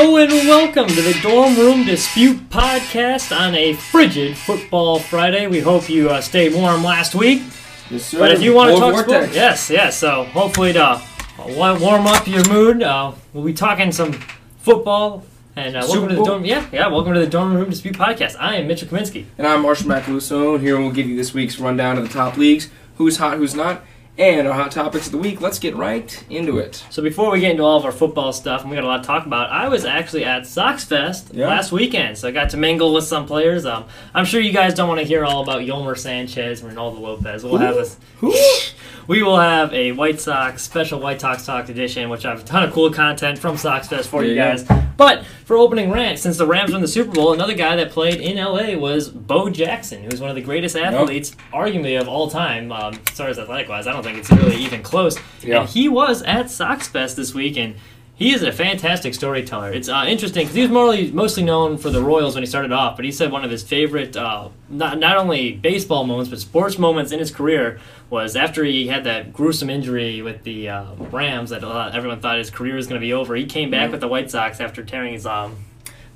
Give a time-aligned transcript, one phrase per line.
[0.00, 5.48] Hello and welcome to the Dorm Room Dispute podcast on a frigid football Friday.
[5.48, 7.42] We hope you uh, stayed warm last week.
[7.90, 8.20] Yes, sir.
[8.20, 9.24] But if you want to talk vortex.
[9.24, 9.98] sports, yes, yes.
[9.98, 14.12] So hopefully to uh, warm up your mood, uh, we'll be talking some
[14.58, 15.24] football.
[15.56, 16.44] And uh, welcome to the dorm.
[16.44, 16.86] Yeah, yeah.
[16.86, 18.36] Welcome to the Dorm Room Dispute podcast.
[18.38, 19.24] I am Mitchell Kaminsky.
[19.36, 22.70] And I'm Marshall Macaluso, here we'll give you this week's rundown of the top leagues,
[22.98, 23.82] who's hot, who's not,
[24.18, 25.40] and our hot topics of the week.
[25.40, 26.84] Let's get right into it.
[26.90, 29.02] So before we get into all of our football stuff, and we got a lot
[29.02, 31.46] to talk about, I was actually at Sox Fest Yeah.
[31.46, 33.64] last weekend, so I got to mingle with some players.
[33.64, 36.98] Um, I'm sure you guys don't want to hear all about Yolmer Sanchez and Reynaldo
[37.00, 37.44] Lopez.
[37.44, 37.96] We'll have us.
[39.08, 42.44] We will have a White Sox special White Sox Talk edition, which I have a
[42.44, 44.50] ton of cool content from Sox Fest for you Yeah.
[44.56, 44.64] guys.
[44.98, 48.20] But for opening rant, since the Rams won the Super Bowl, another guy that played
[48.20, 52.70] in LA was Bo Jackson, who's one of the greatest athletes, arguably of all time,
[52.70, 53.86] um, as far as athletic wise.
[53.86, 55.16] I don't think it's really even close.
[55.42, 55.60] Yeah.
[55.60, 57.76] And he was at Sox Fest this week, and
[58.18, 59.72] he is a fantastic storyteller.
[59.72, 62.72] It's uh, interesting because he was mostly, mostly known for the Royals when he started
[62.72, 66.40] off, but he said one of his favorite, uh, not, not only baseball moments, but
[66.40, 67.78] sports moments in his career
[68.10, 72.38] was after he had that gruesome injury with the uh, Rams that uh, everyone thought
[72.38, 73.36] his career was going to be over.
[73.36, 75.56] He came back with the White Sox after tearing his um,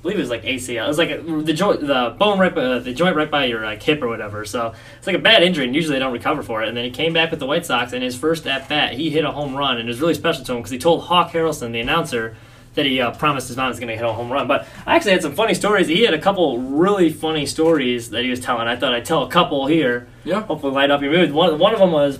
[0.03, 0.83] believe it was like ACL.
[0.83, 3.63] It was like a, the joint, the bone right, by, the joint right by your
[3.63, 4.43] like hip or whatever.
[4.45, 6.67] So it's like a bad injury, and usually they don't recover for it.
[6.67, 9.09] And then he came back with the White Sox, and his first at bat, he
[9.09, 11.31] hit a home run, and it was really special to him because he told Hawk
[11.31, 12.35] Harrelson, the announcer,
[12.75, 14.47] that he uh, promised his mom was going to hit a home run.
[14.47, 15.87] But I actually had some funny stories.
[15.87, 18.67] He had a couple really funny stories that he was telling.
[18.67, 20.07] I thought I'd tell a couple here.
[20.25, 20.41] Yeah.
[20.41, 21.31] Hopefully, light up your mood.
[21.31, 22.19] One, one of them was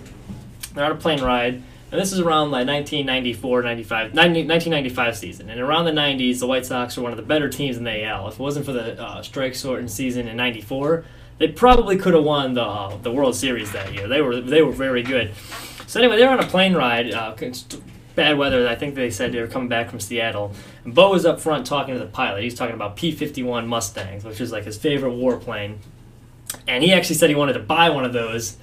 [0.74, 1.64] they're on a plane ride.
[1.94, 5.52] And this is around like 1994, 95, 90 1995 season.
[5.52, 8.04] And around the 90s, the White Sox were one of the better teams in the
[8.04, 8.30] AL.
[8.30, 11.06] If it wasn't for the uh, strike shortened season in 94,
[11.38, 14.08] they probably could have won the, uh, the World Series that year.
[14.08, 15.36] They were, they were very good.
[15.86, 17.14] So anyway, they were on a plane ride.
[17.14, 17.36] Uh,
[18.16, 18.68] bad weather.
[18.68, 20.52] I think they said they were coming back from Seattle.
[20.86, 22.42] And Bo was up front talking to the pilot.
[22.42, 25.78] He's talking about P-51 Mustangs, which is like his favorite warplane.
[26.68, 28.58] And he actually said he wanted to buy one of those.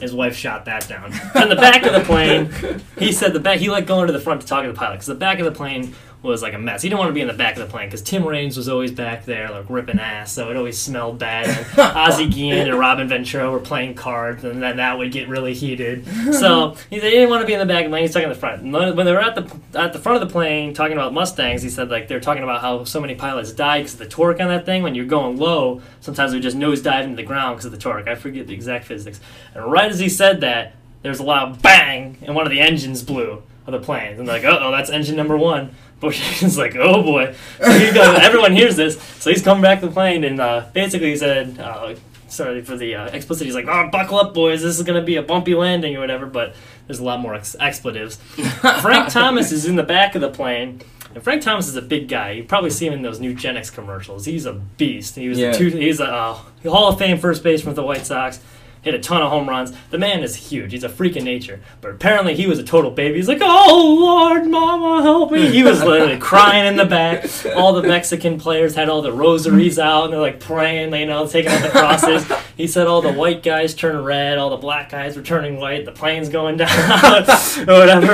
[0.00, 1.12] His wife shot that down.
[1.34, 2.50] On the back of the plane,
[2.98, 3.58] he said the back.
[3.58, 5.44] He liked going to the front to talk to the pilot because the back of
[5.44, 6.82] the plane was like a mess.
[6.82, 8.68] He didn't want to be in the back of the plane because Tim Raines was
[8.68, 11.46] always back there, like ripping ass, so it always smelled bad.
[11.46, 15.54] And Ozzie Guillen and Robin Ventura were playing cards, and then that would get really
[15.54, 16.06] heated.
[16.34, 18.02] So he said he didn't want to be in the back of the plane.
[18.02, 18.62] He's talking in the front.
[18.62, 21.62] And When they were at the at the front of the plane talking about Mustangs,
[21.62, 24.40] he said like they're talking about how so many pilots died because of the torque
[24.40, 24.82] on that thing.
[24.82, 28.08] When you're going low, sometimes we just nosedive into the ground because of the torque.
[28.08, 29.20] I forget the exact physics.
[29.54, 33.02] And right as he said that, there's a loud bang, and one of the engines
[33.02, 34.18] blew of the plane.
[34.18, 35.74] And they're like, oh, that's engine number one.
[36.00, 37.34] Bush is like, oh boy.
[37.60, 40.66] So he goes, everyone hears this, so he's coming back to the plane, and uh,
[40.72, 41.94] basically he said, uh,
[42.28, 45.04] sorry for the uh, explicit, he's like, oh, buckle up, boys, this is going to
[45.06, 46.54] be a bumpy landing or whatever, but
[46.86, 48.16] there's a lot more ex- expletives.
[48.82, 50.82] Frank Thomas is in the back of the plane.
[51.14, 52.32] And Frank Thomas is a big guy.
[52.32, 54.24] You probably see him in those Nugenix commercials.
[54.24, 55.14] He's a beast.
[55.14, 55.52] He was Yeah.
[55.52, 56.34] a two, he's a uh,
[56.64, 58.40] Hall of Fame first baseman with the White Sox.
[58.84, 59.72] Hit a ton of home runs.
[59.90, 60.72] The man is huge.
[60.72, 61.58] He's a freak of nature.
[61.80, 63.16] But apparently he was a total baby.
[63.16, 67.24] He's like, "Oh Lord, Mama, help me!" He was literally crying in the back.
[67.56, 71.26] All the Mexican players had all the rosaries out, and they're like praying, you know,
[71.26, 72.30] taking out the crosses.
[72.56, 75.84] He said all the white guys turn red, all the black guys were turning white.
[75.84, 76.68] The plane's going down,
[77.68, 78.12] or whatever.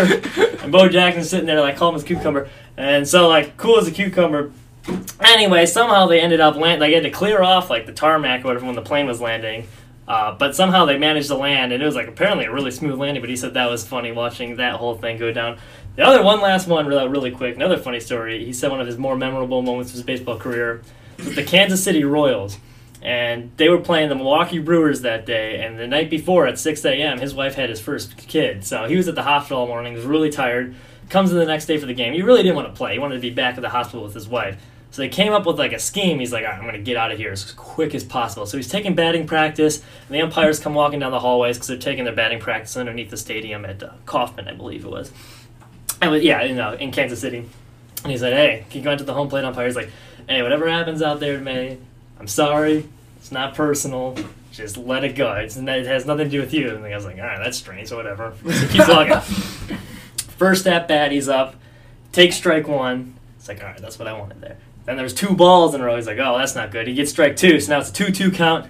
[0.62, 2.48] And Bo Jackson's sitting there like calm as cucumber,
[2.78, 4.50] and so like cool as a cucumber.
[5.20, 6.80] Anyway, somehow they ended up land.
[6.80, 9.68] They had to clear off like the tarmac or whatever when the plane was landing.
[10.10, 12.98] Uh, but somehow they managed to land, and it was like apparently a really smooth
[12.98, 13.22] landing.
[13.22, 15.60] But he said that was funny watching that whole thing go down.
[15.94, 17.54] The other one, last one, really, really quick.
[17.54, 18.44] Another funny story.
[18.44, 20.82] He said one of his more memorable moments of his baseball career
[21.16, 22.58] was the Kansas City Royals,
[23.00, 25.64] and they were playing the Milwaukee Brewers that day.
[25.64, 28.96] And the night before at 6 a.m., his wife had his first kid, so he
[28.96, 29.94] was at the hospital all morning.
[29.94, 30.74] Was really tired.
[31.08, 32.14] Comes in the next day for the game.
[32.14, 32.94] He really didn't want to play.
[32.94, 34.60] He wanted to be back at the hospital with his wife.
[34.90, 36.18] So they came up with like a scheme.
[36.18, 38.44] He's like, right, I'm going to get out of here as quick as possible.
[38.46, 41.78] So he's taking batting practice, and the umpires come walking down the hallways because they're
[41.78, 45.12] taking their batting practice underneath the stadium at uh, Kauffman, I believe it was.
[46.02, 47.48] And with, yeah, you know, in Kansas City.
[48.02, 49.66] And he said, Hey, can you go into the home plate umpire?
[49.66, 49.90] He's like,
[50.28, 51.78] Hey, whatever happens out there, May,
[52.18, 52.88] I'm sorry.
[53.18, 54.16] It's not personal.
[54.50, 55.32] Just let it go.
[55.34, 56.74] It's, it has nothing to do with you.
[56.74, 58.32] And the guy's like, All right, that's strange, so whatever.
[58.50, 59.20] So keeps walking.
[60.36, 61.54] First at bat, he's up.
[62.12, 63.14] Takes strike one.
[63.36, 64.56] It's like, all right, that's what I wanted there.
[64.90, 65.94] Then there's two balls in a row.
[65.94, 66.88] He's like, oh, that's not good.
[66.88, 67.60] He gets strike two.
[67.60, 68.68] So now it's a 2 2 count.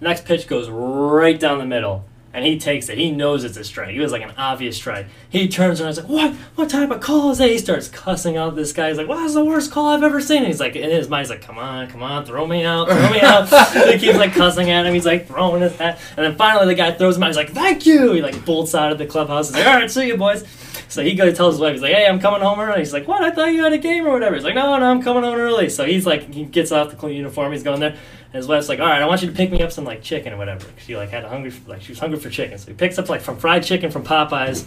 [0.00, 2.04] Next pitch goes right down the middle.
[2.32, 2.98] And he takes it.
[2.98, 3.94] He knows it's a strike.
[3.94, 5.06] It was like an obvious strike.
[5.28, 6.34] He turns around and he's like, What?
[6.56, 7.50] What type of call is that?
[7.50, 8.88] He starts cussing out this guy.
[8.88, 10.38] He's like, Well, that's the worst call I've ever seen.
[10.38, 12.88] And he's like, in his mind, he's like, Come on, come on, throw me out,
[12.88, 13.48] throw me out.
[13.92, 14.94] he keeps like cussing at him.
[14.94, 16.00] He's like throwing his hat.
[16.16, 17.28] And then finally the guy throws him out.
[17.28, 18.12] He's like, Thank you.
[18.12, 19.48] He like bolts out of the clubhouse.
[19.48, 20.44] He's like, All right, see you, boys.
[20.90, 23.06] So he goes tells his wife, he's like, "Hey, I'm coming home early." He's like,
[23.06, 23.22] "What?
[23.22, 25.36] I thought you had a game or whatever." He's like, "No, no, I'm coming home
[25.36, 28.48] early." So he's like, he gets off the clean uniform, he's going there, and his
[28.48, 30.36] wife's like, "All right, I want you to pick me up some like chicken or
[30.36, 32.98] whatever." She like had a hungry, like she was hungry for chicken, so he picks
[32.98, 34.66] up like from fried chicken from Popeyes.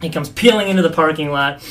[0.00, 1.62] He comes peeling into the parking lot.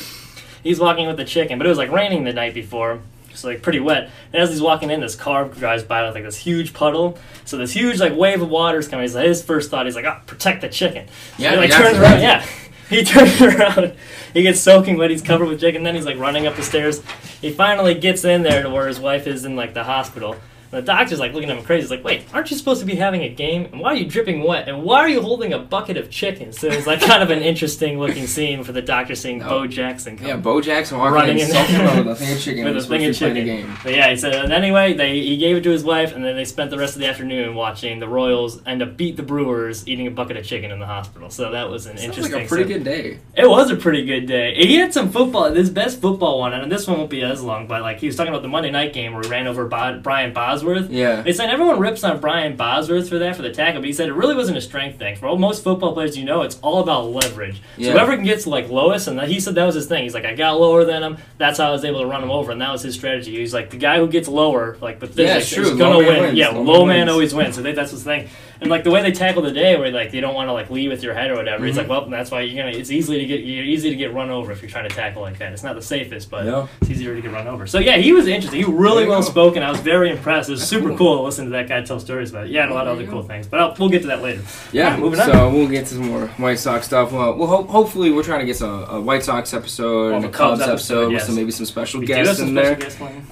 [0.62, 3.00] He's walking with the chicken, but it was like raining the night before.
[3.34, 4.10] So like pretty wet.
[4.32, 7.18] And as he's walking in, this car drives by with like this huge puddle.
[7.44, 9.02] So this huge like wave of water is coming.
[9.02, 11.70] He's like, his first thought, he's like, "Ah, protect the chicken." So Yeah, he like
[11.70, 12.20] turns around.
[12.20, 12.46] Yeah,
[12.88, 13.94] he turns around.
[14.32, 15.10] He gets soaking wet.
[15.10, 17.02] He's covered with Jake, and Then he's like running up the stairs.
[17.40, 20.36] He finally gets in there to where his wife is in like the hospital.
[20.74, 21.82] And the doctor's like looking at him crazy.
[21.82, 23.66] He's like, "Wait, aren't you supposed to be having a game?
[23.66, 24.68] And why are you dripping wet?
[24.68, 27.40] And why are you holding a bucket of chicken?" So it's like kind of an
[27.42, 29.48] interesting looking scene for the doctor seeing Oh.
[29.48, 31.86] Bo Jackson come Yeah, Bo Jackson walking Running in, in soaking there.
[31.86, 32.64] wet with a thing of chicken.
[32.64, 33.44] with a and thing of chicken.
[33.44, 33.74] game.
[33.84, 36.34] But yeah, he said, and anyway, they he gave it to his wife, and then
[36.34, 39.86] they spent the rest of the afternoon watching the Royals end up beat the Brewers,
[39.86, 41.30] eating a bucket of chicken in the hospital.
[41.30, 42.34] So that was an Sounds interesting.
[42.34, 43.18] like a pretty good day.
[43.36, 44.54] It was a pretty good day.
[44.54, 45.52] He had some football.
[45.52, 47.66] His best football one, and this one won't be as long.
[47.66, 50.00] But like he was talking about the Monday night game where he ran over Bo-
[50.02, 50.32] Brian
[50.64, 50.90] Bosworth.
[50.90, 51.22] Yeah.
[51.22, 54.08] They said everyone rips on Brian Bosworth for that for the tackle, but he said
[54.08, 55.16] it really wasn't a strength thing.
[55.16, 57.60] For most football players, you know, it's all about leverage.
[57.76, 57.88] Yeah.
[57.88, 60.02] So whoever can get to like lowest, and he said that was his thing.
[60.04, 61.18] He's like, I got lower than him.
[61.38, 63.36] That's how I was able to run him over, and that was his strategy.
[63.36, 66.22] He's like the guy who gets lower, like with Yeah, physics, is gonna Low win.
[66.22, 66.38] wins.
[66.38, 67.10] Yeah, Low low, man man wins.
[67.12, 67.54] always wins.
[67.56, 68.28] So they, that's his thing.
[68.60, 70.70] And like the way they tackle the day, where like they don't want to like
[70.70, 71.64] lead with your head or whatever.
[71.66, 71.78] He's Mhm.
[71.78, 72.76] like, well, that's why you're gonna.
[72.76, 75.22] It's easy to get you're easy to get run over if you're trying to tackle
[75.22, 75.52] like that.
[75.52, 76.66] It's not the safest, but Yeah.
[76.80, 77.66] it's easier to get run over.
[77.66, 78.60] So yeah, he was interesting.
[78.60, 79.62] He was really well spoken.
[79.62, 80.48] I was very impressed.
[80.48, 80.96] It was That's super cool.
[80.98, 81.16] cool.
[81.18, 82.50] to listen to that guy tell stories about it.
[82.52, 83.46] Yeah, and a lot of other cool things.
[83.46, 84.40] But I'll, we'll get to that later.
[84.72, 85.26] Yeah, Alright, moving on.
[85.32, 87.12] so we'll get to some more White Sox stuff.
[87.12, 90.24] Well, well ho- hopefully we're trying to get some a White Sox episode Oh, and
[90.24, 90.72] a Cubs, Cubs episode,
[91.02, 92.78] episode, with some maybe some special We guests in there.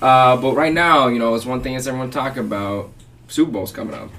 [0.01, 2.91] Uh, but right now, you know, it's one thing is everyone talk about
[3.29, 4.11] Super Bowl's coming up.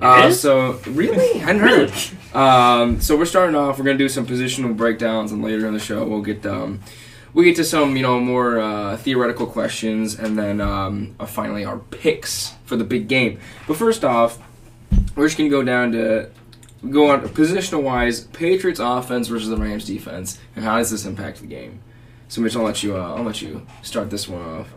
[0.00, 1.92] Uh, so really, I hadn't heard.
[2.34, 3.78] Um, so we're starting off.
[3.78, 6.80] We're gonna do some positional breakdowns, and later in the show we'll get um,
[7.34, 11.64] we get to some you know more uh, theoretical questions, and then um, uh, finally
[11.64, 13.40] our picks for the big game.
[13.66, 14.38] But first off,
[15.16, 16.30] we're just gonna go down to
[16.90, 21.40] go on positional wise, Patriots offense versus the Rams defense, and how does this impact
[21.40, 21.80] the game?
[22.28, 24.68] So Mitch, I'll let you uh, I'll let you start this one off.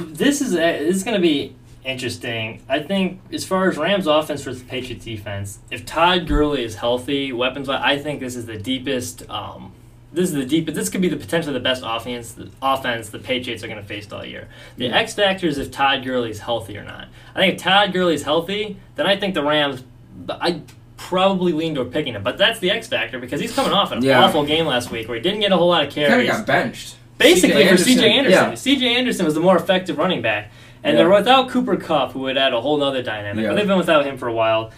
[0.00, 2.62] This is this is going to be interesting.
[2.68, 7.32] I think as far as Rams offense versus Patriots defense, if Todd Gurley is healthy,
[7.32, 9.28] weapons, I think this is the deepest.
[9.30, 9.72] Um,
[10.12, 10.76] this is the deepest.
[10.76, 12.32] This could be the potentially the best offense.
[12.32, 14.48] The offense the Patriots are going to face all year.
[14.76, 17.08] The X factor is if Todd Gurley is healthy or not.
[17.34, 19.82] I think if Todd Gurley is healthy, then I think the Rams.
[20.28, 20.60] I
[20.96, 24.02] probably lean toward picking him, but that's the X factor because he's coming off an
[24.02, 24.22] Yeah.
[24.24, 26.46] awful game last week where he didn't get a whole lot of Kind of got
[26.46, 26.94] benched.
[27.18, 28.30] Basically, CJ for CJ Anderson.
[28.40, 28.52] Yeah.
[28.54, 30.50] CJ Anderson was the more effective running back.
[30.84, 31.04] And Yeah.
[31.04, 33.42] they're without Cooper Kupp, who would add a whole other dynamic.
[33.42, 33.48] Yeah.
[33.50, 34.70] But they've been without him for a while.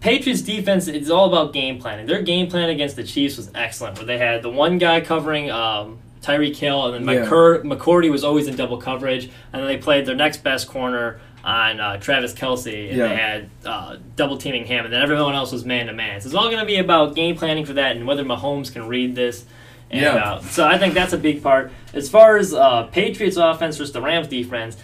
[0.00, 2.06] Patriots defense is all about game planning.
[2.06, 5.50] Their game plan against the Chiefs was excellent, where they had the one guy covering
[5.50, 7.24] um, Tyreek Hill, and then Yeah.
[7.26, 11.20] McCur- McCourty was always in double coverage, and then they played their next best corner
[11.44, 13.08] on uh, Travis Kelce, and Yeah.
[13.08, 16.20] they had uh, double teaming him, and then everyone else was man to man.
[16.20, 18.86] So it's all going to be about game planning for that, and whether Mahomes can
[18.88, 19.44] read this.
[19.90, 20.14] And, Yeah.
[20.34, 21.72] uh, so I think that's a big part.
[21.92, 24.76] As far as uh, Patriots offense versus the Rams defense,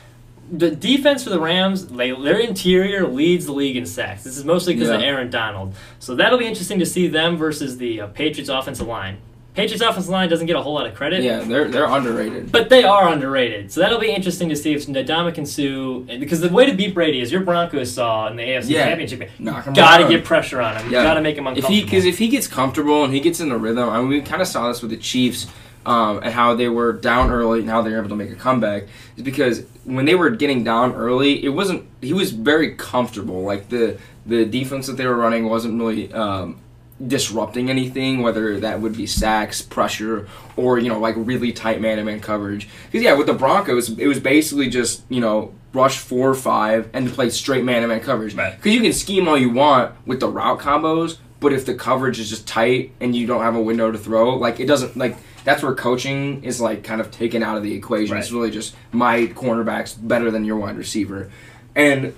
[0.50, 4.24] the defense for the Rams, they, their interior leads the league in sacks.
[4.24, 5.74] This is mostly because of Aaron Donald.
[5.98, 9.18] So that'll be interesting to see them versus the uh, Patriots offensive line.
[9.54, 11.22] Patriots offensive line doesn't get a whole lot of credit.
[11.22, 12.52] Yeah, they're they're underrated.
[12.52, 16.18] But they are underrated, so that'll be interesting to see if Ndamukong and Suh.
[16.18, 18.84] Because the way to beat Brady is your Broncos saw in the AFC Yeah.
[18.88, 19.20] Championship.
[19.20, 19.28] game.
[19.38, 20.10] Knock 'em Got to around.
[20.12, 20.92] get pressure on him.
[20.92, 21.02] Yeah.
[21.04, 21.74] Got to make him if uncomfortable.
[21.74, 24.20] he because if he gets comfortable and he gets in the rhythm, I mean, we
[24.20, 25.46] kind of saw this with the Chiefs
[25.86, 28.36] um, and how they were down early and how they were able to make a
[28.36, 28.84] comeback.
[29.16, 31.86] Is because when they were getting down early, it wasn't.
[32.00, 33.42] He was very comfortable.
[33.42, 36.12] Like the the defense that they were running wasn't really.
[36.12, 36.60] Um,
[37.06, 40.26] disrupting anything whether that would be sacks pressure
[40.56, 44.18] or you know like really tight man-to-man coverage because yeah with the broncos it was
[44.18, 48.72] basically just you know rush four or five and to play straight man-to-man coverage because
[48.72, 52.30] you can scheme all you want with the route combos, but if the coverage is
[52.30, 55.16] just tight and you don't have a window to throw, like it doesn't like
[55.46, 58.18] that's where coaching is like kind of taken out of the equation.
[58.18, 61.30] It's really just my cornerback's better than your wide receiver,
[61.74, 62.14] and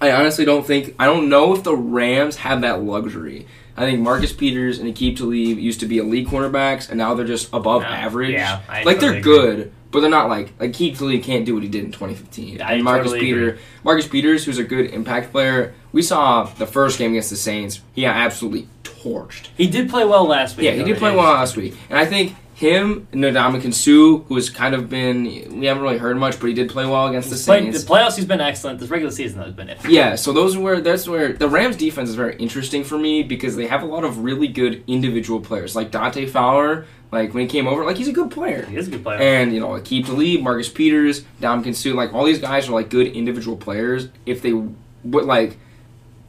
[0.00, 3.46] I honestly don't think I don't know if the Rams have that luxury.
[3.76, 7.26] I think Marcus Peters and Aqib Talib used to be elite cornerbacks, and now they're
[7.26, 8.32] just above No, average.
[8.32, 9.56] yeah, I like they're totally agree.
[9.64, 12.60] good, but they're not like like Aqib Talib can't do what he did in 2015.
[12.60, 13.60] I and Marcus totally Peter, agree.
[13.82, 17.80] Marcus Peters, who's a good impact player, we saw the first game against the Saints.
[17.94, 19.48] He got absolutely torched.
[19.56, 20.66] he did play well last week.
[20.66, 24.48] Yeah, he did play well last week, and I think him, Ndamukong Suh, who has
[24.48, 25.24] kind of been
[25.60, 27.78] we haven't really heard much, but he did play well against the He's played- the
[27.80, 28.78] playoffs, he's been excellent.
[28.78, 29.90] This regular season, though, has been iffy.
[29.90, 33.56] Yeah, so those were that's where the Rams defense is very interesting for me because
[33.56, 35.76] they have a lot of really good individual players.
[35.76, 38.64] Like Dante Fowler, like when he came over, like he's a good player.
[38.64, 39.18] He is a good player.
[39.20, 40.08] And you know, like Keep
[40.40, 44.08] Marcus Peters, Dom Suh, like all these guys are like good individual players.
[44.24, 45.58] If they would like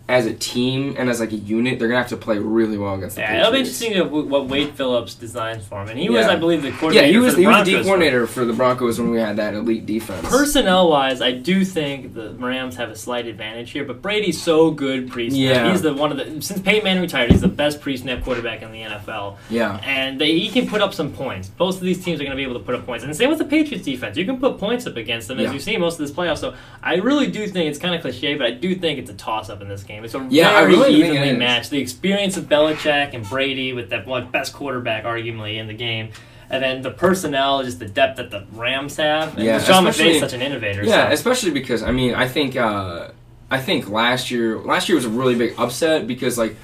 [0.09, 2.95] as a team and as like a unit, they're gonna have to play really well
[2.95, 5.87] against the yeah, it'll be interesting to, what Wade Phillips designs for him.
[5.87, 7.05] And he was, I believe, the coordinator.
[7.05, 9.11] Yeah, he was for the he was the D Broncos coordinator for the Broncos when
[9.11, 10.27] we had that elite defense.
[10.27, 14.71] Personnel wise, I do think the Rams have a slight advantage here, but Brady's so
[14.71, 15.39] good pre-snap.
[15.39, 15.71] Yeah.
[15.71, 18.73] He's the one of the since Peyton Manning retired, he's the best pre-snap quarterback in
[18.73, 21.47] the NFL, yeah, and they, he can put up some points.
[21.47, 23.29] Both of these teams are going to be able to put up points, and same
[23.29, 24.17] with the Patriots defense.
[24.17, 25.53] You can put points up against them, as Yeah.
[25.53, 26.39] you've seen most of this playoff.
[26.39, 29.13] So I really do think it's kind of cliche, but I do think it's a
[29.13, 29.92] toss-up in this game.
[30.01, 31.69] It's a Yeah, I very really evenly matched.
[31.69, 36.09] The experience of Belichick and Brady with that one best quarterback, arguably in the game.
[36.49, 39.35] And then the personnel, just the depth that the Rams have.
[39.35, 40.83] And Yeah, Sean McVay's such an innovator.
[40.83, 41.13] yeah, so.
[41.13, 43.09] especially because I mean I think uh,
[43.49, 46.55] I think last year last year was a really big upset because like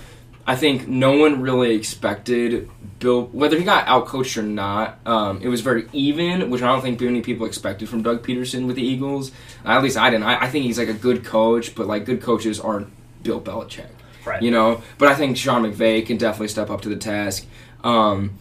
[0.45, 2.69] I think no one really expected
[2.99, 4.99] Bill whether he got outcoached or not.
[5.05, 8.67] Um, it was very even, which I don't think many people expected from Doug Pederson
[8.67, 9.31] with the Eagles.
[9.63, 10.23] At least I didn't.
[10.25, 12.89] I, I think he's like a good coach, but like good coaches aren't
[13.23, 13.87] Bill Belichick.
[14.25, 14.41] Right.
[14.41, 17.45] You know, but I think Sean McVay can definitely step up to the task.
[17.83, 18.31] Um,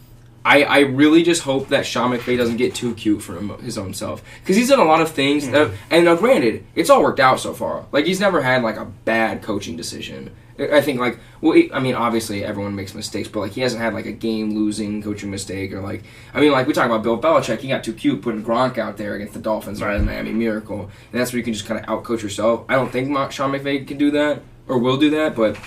[0.44, 3.76] I, I really just hope that Sean McVay doesn't get too cute for him, his
[3.76, 5.44] own self because he's done a lot of things.
[5.44, 5.52] Mm-hmm.
[5.52, 7.86] That, and now, granted, it's all worked out so far.
[7.92, 10.34] Like he's never had like a bad coaching decision.
[10.58, 13.80] I think like well, he- I mean, obviously everyone makes mistakes, but like he hasn't
[13.80, 16.02] had like a game losing coaching mistake or like
[16.34, 18.96] I mean, like we talk about Bill Belichick, he got too cute putting Gronk out
[18.96, 19.98] there against the Dolphins Right.
[19.98, 20.80] the Miami Miracle,
[21.12, 22.64] and that's where you can just kind of outcoach yourself.
[22.68, 25.58] I don't think Sean McVay can do that or will do that, but.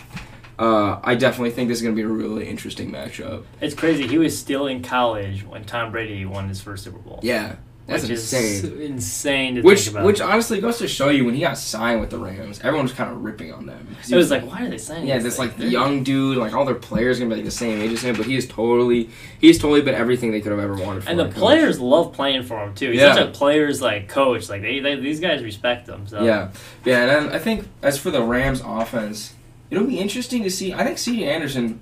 [0.60, 3.46] Uh, I definitely think this is going to be a really interesting matchup.
[3.62, 4.05] It's crazy.
[4.05, 7.20] He was still in college when Tom Brady won his first Super Bowl.
[7.24, 7.55] Yeah,
[7.88, 8.44] that's which insane.
[8.44, 10.06] is insane to Which, think about.
[10.06, 12.94] which honestly goes to show you when he got signed with the Rams, everyone was
[12.94, 13.88] kind of ripping on them.
[14.06, 15.08] he it was like, why are they saying?
[15.08, 17.92] yeah, this like young dude, like all their players gonna be like the same age
[17.92, 19.10] as him, but he is totally,
[19.40, 21.08] he's totally been everything they could have ever wanted.
[21.08, 21.34] And the coach.
[21.36, 22.92] players love playing for him too.
[22.92, 23.16] He's Yeah.
[23.16, 24.48] such a players like coach.
[24.48, 26.08] Like they, they these guys respect him.
[26.08, 26.52] So Yeah,
[26.86, 29.34] yeah, and I think as for the Rams offense,
[29.70, 30.72] it'll be interesting to see.
[30.74, 31.26] I think C.J.
[31.28, 31.82] Anderson,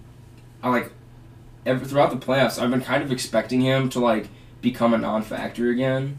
[0.64, 0.92] I like,
[1.66, 4.30] ever, throughout the playoffs, I've been kind of expecting him to like
[4.62, 6.18] become a non-factor again.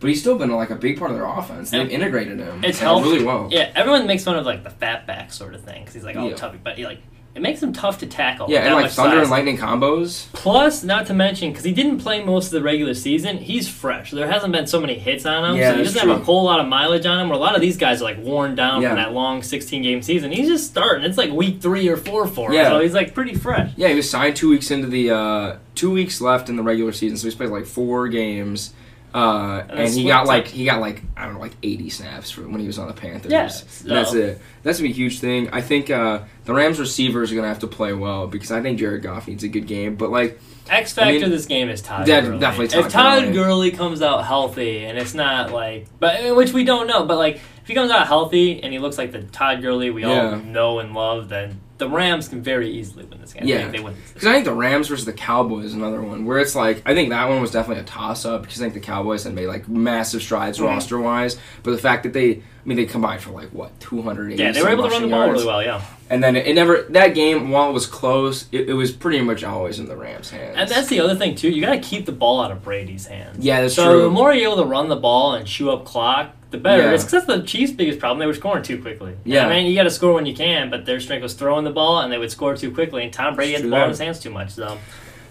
[0.00, 1.70] But he's still been like a big part of their offense.
[1.70, 3.48] They've integrated him it's helped- really well.
[3.50, 6.16] Yeah, everyone makes fun of like the fat back sort of thing because he's like
[6.16, 6.36] oh Yeah.
[6.36, 7.02] tough, but he like
[7.34, 8.50] it makes him tough to tackle.
[8.50, 9.22] Yeah, and like thunder size.
[9.22, 10.26] and lightning combos.
[10.32, 14.10] Plus, not to mention, because he didn't play most of the regular season, he's fresh.
[14.10, 16.42] There hasn't been so many hits on him, Yeah, so he doesn't have a whole
[16.44, 17.28] lot of mileage on him.
[17.28, 18.88] Where a lot of these guys are like worn down Yeah.
[18.88, 20.32] from that long 16 game season.
[20.32, 21.04] He's just starting.
[21.04, 22.70] It's like week three or four for him, Yeah.
[22.70, 23.70] so he's like pretty fresh.
[23.76, 26.92] Yeah, he was signed two weeks into the uh, two weeks left in the regular
[26.92, 28.72] season, so he's played like four games.
[29.12, 32.30] Uh, And and, he got like he got like I don't know like eighty snaps
[32.30, 33.32] for when he was on the Panthers.
[33.32, 34.40] Yeah, so- that's it.
[34.62, 35.48] That's gonna be a huge thing.
[35.52, 38.78] I think uh, the Rams receivers are gonna have to play well because I think
[38.78, 39.96] Jared Goff needs a good game.
[39.96, 42.06] But like, X factor I mean, this game is Todd.
[42.06, 42.38] Yeah, Gurley.
[42.38, 43.32] definitely If Todd Todd Gurley.
[43.34, 47.36] Gurley comes out healthy, and it's not like, but which we don't know, but like
[47.62, 50.30] if he comes out healthy and he looks like the Todd Gurley we Yeah.
[50.32, 53.42] all know and love, then the Rams can very easily win this game.
[53.46, 53.66] Yeah.
[53.66, 56.38] they, they win because I think the Rams versus the Cowboys is another one where
[56.38, 58.80] it's like I think that one was definitely a toss up because I think the
[58.80, 60.66] Cowboys had made like massive strides Mhm.
[60.66, 64.00] roster wise, but the fact that they I mean they combined for like what two
[64.02, 65.62] hundred eighty Yeah, they were able to run the ball really well.
[65.62, 65.82] Yeah.
[66.10, 69.42] And then it never that game while it was close, it, it was pretty much
[69.44, 70.56] always in the Rams' hands.
[70.58, 71.48] And that's the other thing too.
[71.48, 73.44] You got to keep the ball out of Brady's hands.
[73.44, 74.02] Yeah, that's so true.
[74.02, 76.82] the more you're able to run the ball and chew up clock, the better.
[76.82, 76.92] Yeah.
[76.92, 78.18] It's because that's the Chiefs' biggest problem.
[78.18, 79.16] They were scoring too quickly.
[79.24, 79.46] Yeah.
[79.46, 81.70] I mean, you got to score when you can, but their strength was throwing the
[81.70, 83.04] ball, and they would score too quickly.
[83.04, 84.50] And Tom Brady had the ball in his hands too much.
[84.50, 84.78] So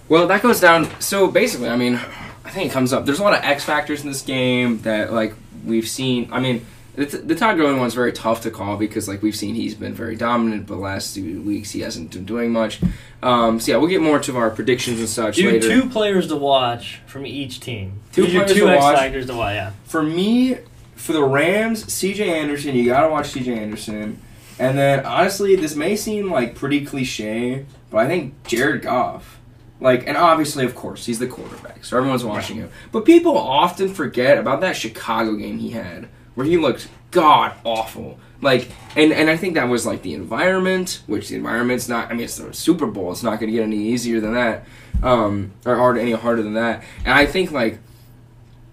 [0.08, 0.90] well, that goes down.
[1.00, 1.96] So basically, I mean,
[2.44, 3.06] I think it comes up.
[3.06, 5.34] There's a lot of X factors in this game that like
[5.66, 6.30] we've seen.
[6.32, 6.66] I mean.
[6.96, 9.94] The, the Todd Gurley one's very tough to call because, like we've seen, he's been
[9.94, 10.68] very dominant.
[10.68, 12.82] But last two weeks, he hasn't been doing much.
[13.24, 15.66] Um, so yeah, we'll get more to our predictions and such do later.
[15.66, 18.02] two players to watch from each team.
[18.12, 18.98] Two These players two to X watch.
[18.98, 19.54] factors to watch.
[19.54, 19.72] Yeah.
[19.86, 20.58] For me,
[21.00, 22.40] for the Rams, C.J.
[22.40, 23.58] Anderson, you gotta watch C.J.
[23.58, 24.22] Anderson.
[24.60, 29.40] And then, honestly, this may seem like pretty cliche, but I think Jared Goff,
[29.80, 32.70] like, and obviously, of course, he's the quarterback, so everyone's watching him.
[32.92, 38.20] But people often forget about that Chicago game he had, where he looked god awful.
[38.42, 42.12] Like, and and I think that was like the environment, which the environment's not.
[42.12, 43.14] I mean, it's the Super Bowl.
[43.14, 44.66] It's not going to get any easier than that,
[45.02, 46.84] um, or hard any harder than that.
[47.06, 47.80] And I think like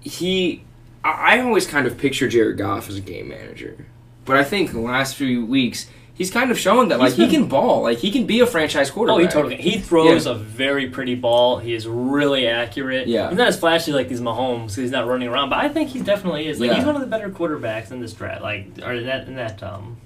[0.01, 0.65] he
[1.07, 3.87] I I always kind of picture Jared Goff as a game manager,
[4.25, 7.37] but I think the last few weeks he's kind of shown that like been- he
[7.37, 9.19] can ball, like he can be a franchise quarterback.
[9.19, 9.57] Oh, he totally.
[9.57, 11.59] He throws a very pretty ball.
[11.59, 13.07] He is really accurate.
[13.07, 13.29] Yeah.
[13.29, 14.69] he's not as flashy like these Mahomes.
[14.69, 16.59] 'cause He's not running around, but I think he definitely is.
[16.59, 16.77] Like Yeah.
[16.77, 18.43] he's one of the better quarterbacks in this draft.
[18.43, 19.99] Like or in that in that um,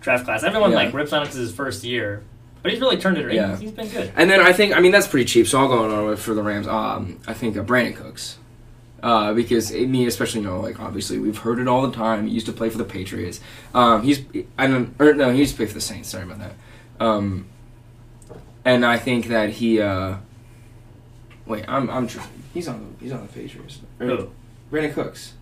[0.00, 0.42] draft class.
[0.44, 0.76] Everyone Yeah.
[0.76, 2.22] like rips on him 'cause it's his first year,
[2.62, 3.24] but he's really turned it.
[3.24, 3.34] around.
[3.34, 3.56] Yeah.
[3.56, 4.12] he's been good.
[4.16, 6.34] And then I think I mean that's pretty cheap, so I'll go on with for
[6.34, 6.68] the Rams.
[6.68, 8.36] Um, I think uh, Brandin Cooks,
[9.02, 12.26] uh, because I mean especially you know like obviously we've heard it all the time.
[12.26, 13.40] He used to play for the Patriots.
[13.74, 14.22] Um, he's
[14.58, 16.08] I don't or no he used to play for the Saints.
[16.08, 16.52] Sorry about that.
[17.00, 17.46] Um,
[18.64, 20.16] and I think that he uh,
[21.46, 22.20] wait I'm I'm tr-
[22.52, 23.80] he's on the he's on the Patriots.
[24.00, 24.30] Or- Who?
[24.72, 25.34] Brandin Cooks.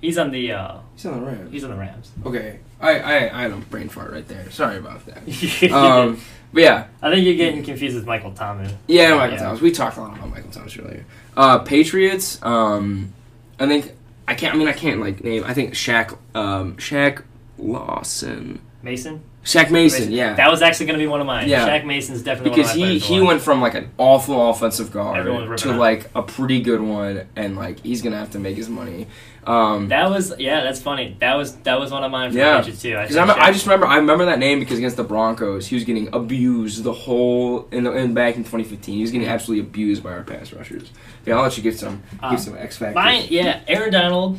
[0.00, 1.50] He's on the uh, He's on the Rams.
[1.52, 2.10] he's on the Rams.
[2.24, 4.50] Okay, I I I had a brain fart right there.
[4.50, 5.22] Sorry about that.
[5.72, 6.20] Um,
[6.52, 8.72] but yeah, I think you're getting confused with Michael Thomas.
[8.86, 9.42] Yeah, Michael Yeah.
[9.44, 9.60] Thomas.
[9.60, 11.04] We talked a lot about Michael Thomas earlier.
[11.36, 12.42] Uh, Patriots.
[12.42, 13.12] Um,
[13.58, 13.92] I think
[14.26, 14.54] I can't.
[14.54, 15.44] I mean, I can't like name.
[15.44, 16.16] I think Shaq.
[16.34, 17.22] Um, Shaq
[17.58, 18.60] Lawson.
[18.82, 19.22] Mason.
[19.46, 20.10] Shaq Mason.
[20.10, 20.34] Yeah.
[20.34, 21.48] that was actually going to be one of mine.
[21.48, 21.68] Yeah.
[21.68, 24.90] Shaq Mason's definitely because one of my he he went from like an awful offensive
[24.90, 25.24] guard
[25.58, 29.06] to like a pretty good one, and like he's gonna have to make his money.
[29.46, 31.16] Um, That was yeah, that's funny.
[31.20, 32.56] That was that was one of mine for Yeah.
[32.58, 32.96] Patriots too.
[32.98, 35.84] I, Because I, just remember I remember that name because against the Broncos he was
[35.84, 40.02] getting abused the whole in the in back in 2015 he was getting absolutely abused
[40.02, 40.90] by our pass rushers.
[41.24, 42.96] Yeah, I'll let you get some Uh, give some X factors.
[42.96, 44.34] Mine, yeah, Aaron Donald.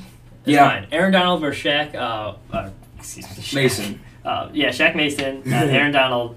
[0.45, 0.65] Is Yeah.
[0.65, 0.87] mine.
[0.91, 1.95] Aaron Donald versus Shaq.
[1.95, 3.55] Uh, uh, excuse me, Shaq.
[3.55, 3.99] Mason.
[4.27, 5.43] Uh, yeah, Shaq Mason.
[5.47, 6.35] Uh, Aaron Donald.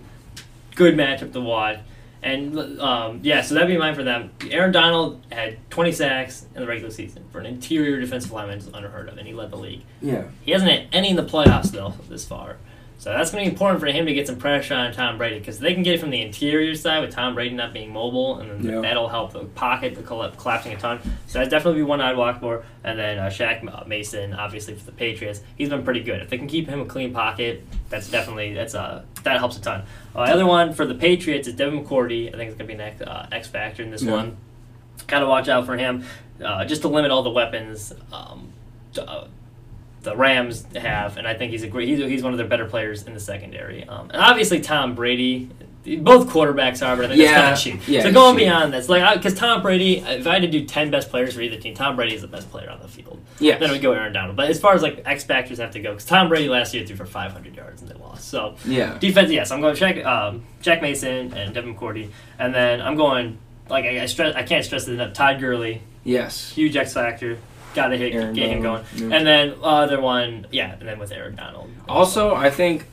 [0.76, 1.78] Good matchup to watch.
[2.22, 4.30] And um, yeah, so that'd be mine for them.
[4.50, 8.68] Aaron Donald had 20 sacks in the regular season for an interior defensive lineman, is
[8.68, 9.82] unheard of, and he led the league.
[10.02, 10.24] Yeah.
[10.42, 12.56] He hasn't had any in the playoffs though this far.
[13.00, 15.38] So that's going to be important for him to get some pressure on Tom Brady
[15.38, 18.40] because they can get it from the interior side with Tom Brady not being mobile,
[18.40, 18.80] and then Yeah.
[18.82, 21.00] that'll help the pocket, the collapsing a ton.
[21.26, 22.62] So that's definitely be one I'd walk for.
[22.84, 26.20] And then uh, Shaq Mason, obviously for the Patriots, he's been pretty good.
[26.20, 29.62] If they can keep him a clean pocket, that's definitely that's uh, that helps a
[29.62, 29.84] ton.
[30.14, 32.28] Uh, the other one for the Patriots is Devin McCourty.
[32.28, 34.12] I think it's going to be an X, uh, X factor in this Yeah.
[34.12, 34.36] one.
[35.06, 36.04] Got to watch out for him,
[36.44, 37.94] uh, just to limit all the weapons.
[38.12, 38.52] Um,
[38.98, 39.24] uh,
[40.02, 41.88] the Rams have, and I think he's a great.
[41.88, 43.86] He's, he's one of their better players in the secondary.
[43.86, 45.50] Um, and obviously Tom Brady,
[45.98, 47.88] both quarterbacks are, but I think Yeah, that's kind of cheap.
[47.94, 48.46] yeah, so going cheap.
[48.46, 51.40] beyond this, like because Tom Brady, if I had to do ten best players for
[51.42, 53.20] either team, Tom Brady is the best player on the field.
[53.38, 53.58] Yeah.
[53.58, 54.36] Then we go Aaron Donald.
[54.36, 56.84] But as far as like X factors have to go, because Tom Brady last year
[56.86, 58.28] threw for 500 yards and they lost.
[58.28, 58.98] So Yeah.
[58.98, 63.38] defense, yes, I'm going Shaq, um, Shaq Mason and Devin McCourty, and then I'm going
[63.70, 65.12] like I, I stress, I can't stress it enough.
[65.14, 66.50] Todd Gurley, Yes.
[66.52, 67.38] huge X factor.
[67.74, 68.84] Got to hit, Aaron get him going.
[68.94, 69.16] Yeah.
[69.16, 71.70] And then other one, yeah, and then with Aaron Donald.
[71.88, 72.86] Also, I think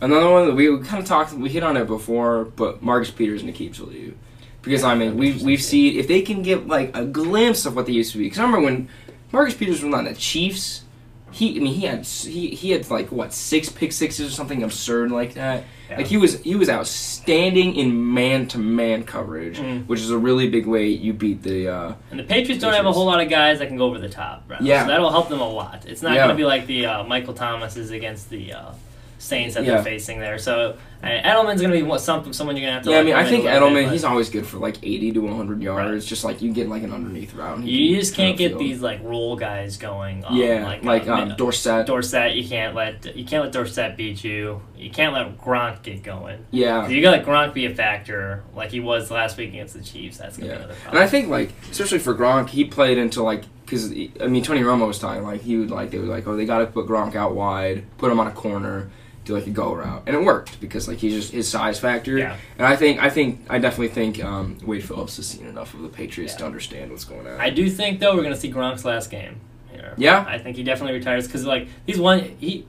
[0.00, 3.42] another one that we kind of talked, we hit on it before, but Marcus Peters
[3.42, 4.16] and Aqib Talib.
[4.62, 7.86] Because I mean, we've we've seen if they can get like a glimpse of what
[7.86, 8.24] they used to be.
[8.24, 8.88] Because I remember when
[9.30, 10.82] Marcus Peters was on the Chiefs,
[11.30, 14.64] he I mean he had he, he had like what six pick sixes or something
[14.64, 15.64] absurd like that.
[15.90, 15.98] Yeah.
[15.98, 19.86] Like he was he was outstanding in man to man coverage, Mm.
[19.86, 21.68] which is a really big way you beat the.
[21.68, 23.98] Uh, And the Patriots don't have a whole lot of guys that can go over
[23.98, 24.44] the top.
[24.48, 24.60] Right?
[24.62, 24.82] Yeah.
[24.82, 25.84] So that'll help them a lot.
[25.86, 26.24] It's not Yeah.
[26.24, 28.72] going to be like the uh, Michael Thomases against the uh,
[29.18, 29.74] Saints that Yeah.
[29.74, 30.38] they're facing there.
[30.38, 30.76] So
[31.08, 32.90] Edelman's to be what, some, someone you're to have to.
[32.90, 35.20] yeah, I mean, I think little bit, Edelman, he's always good for like 80 to
[35.20, 36.06] 100 yards.
[36.06, 37.62] Just like you get like an underneath route.
[37.62, 38.58] You just can't get upfield.
[38.58, 40.24] these like role guys going.
[40.24, 41.86] Um, Yeah, like, like, uh, um, Dorsett.
[41.86, 44.60] Dorsett, you can't let you can't let Dorsett beat you.
[44.76, 46.44] You can't let Gronk get going.
[46.50, 46.86] yeah.
[46.88, 50.18] You got like Gronk be a factor like he was last week against the Chiefs,
[50.18, 50.98] that's gonna Yeah, be another and.
[50.98, 53.90] I think like especially for Gronk, he played into like because
[54.20, 56.44] I mean Tony Romo was talking like he would like they were like oh they
[56.46, 58.90] got to put Gronk out wide, put him on a corner,
[59.26, 62.16] do like a go route, and it worked because like he's just his size factor.
[62.16, 62.36] Yeah.
[62.56, 65.82] And I think I think I definitely think um, Wade Phillips has seen enough of
[65.82, 66.38] the Patriots Yeah.
[66.38, 67.38] to understand what's going on.
[67.40, 69.40] I do think though we're gonna see Gronk's last game.
[69.70, 69.92] Here.
[69.98, 70.24] Yeah?
[70.26, 72.66] I think he definitely retires because like he's one he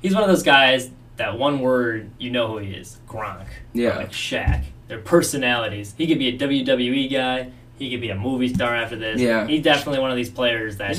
[0.00, 3.46] he's one of those guys that one word you know who he is Gronk.
[3.74, 3.96] Yeah.
[3.98, 4.64] like Shaq.
[4.88, 5.94] Their personalities.
[5.96, 7.50] He could be a WWE guy.
[7.78, 9.20] He could be a movie star after this.
[9.20, 9.46] Yeah.
[9.46, 10.98] he's definitely one of these players that has.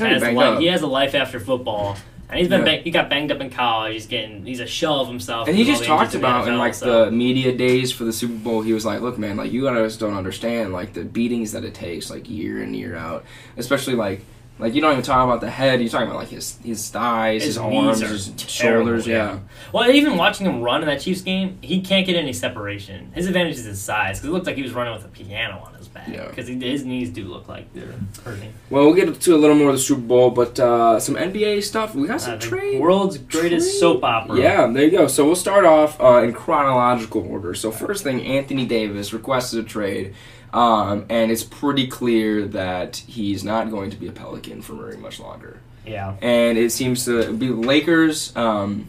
[0.60, 1.98] He has a life after football.
[2.34, 2.66] And he's been Yeah.
[2.66, 3.94] bang, he got banged up in college.
[3.94, 5.48] He's getting he's a shell of himself.
[5.48, 8.34] and he just talked about in NFL, like so- the media days for the Super
[8.34, 11.64] Bowl, he was like, "Look, man, like you guys don't understand like the beatings that
[11.64, 13.24] it takes, like year in year out,
[13.58, 14.22] especially like
[14.60, 15.82] like you don't even talk about the head.
[15.82, 19.08] You're talking about like his his thighs, his, His arms, his terrible, shoulders.
[19.08, 19.16] yeah.
[19.34, 19.38] Yeah,
[19.74, 23.12] Well, even watching him run in that Chiefs game, he can't get any separation.
[23.16, 25.62] His advantage is his size because it looked like he was running with a piano
[25.66, 26.28] on back Yeah.
[26.28, 28.54] because his knees do look like they're hurting.
[28.70, 31.62] Well, we'll get to a little more of the Super Bowl, but uh, some NBA
[31.64, 31.94] stuff.
[31.96, 32.80] We got Uh, some the trade.
[32.82, 34.38] world's greatest trade- soap opera.
[34.40, 35.08] Yeah, there you go.
[35.08, 37.54] So we'll start off uh, in chronological order.
[37.54, 40.14] So first thing, Anthony Davis requested a trade,
[40.54, 44.98] um, and it's pretty clear that he's not going to be a Pelican for very
[44.98, 45.60] much longer.
[45.86, 46.16] yeah.
[46.22, 48.36] And it seems to be Lakers.
[48.36, 48.88] Um,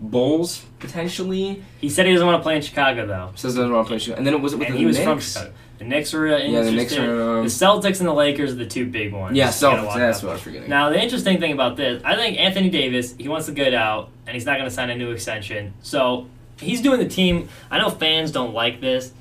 [0.00, 1.62] Bulls potentially.
[1.80, 3.30] He said he doesn't want to play in Chicago though.
[3.36, 3.94] Says doesn't want to play.
[3.96, 4.18] in Chicago.
[4.18, 5.08] And then it was it with and the he was Knicks?
[5.08, 5.54] from Chicago.
[5.82, 7.08] The Knicks were uh, Yeah, the Knicks interested.
[7.08, 7.38] are.
[7.38, 9.36] Um, The Celtics and the Lakers are the two big ones.
[9.36, 9.94] yeah, Celtics.
[9.96, 10.70] That's what I was forgetting.
[10.70, 14.10] Now, the interesting thing about this, I think Anthony Davis, he wants to get out,
[14.26, 15.74] and he's not going to sign a new extension.
[15.82, 17.48] So he's doing the team.
[17.70, 19.12] I know fans don't like this,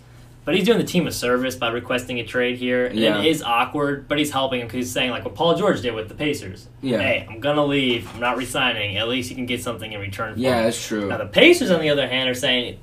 [0.46, 2.86] but he's doing the team a service by requesting a trade here.
[2.86, 3.20] And Yeah.
[3.20, 5.94] it is awkward, but he's helping him because he's saying, like what Paul George did
[5.96, 6.68] with the Pacers.
[6.82, 6.98] Yeah.
[7.00, 8.08] Hey, I'm going to leave.
[8.14, 8.98] I'm not resigning.
[8.98, 10.64] At least you can get something in return for yeah, me.
[10.66, 11.08] that's true.
[11.10, 12.78] Now, the Pacers, on the other hand, are saying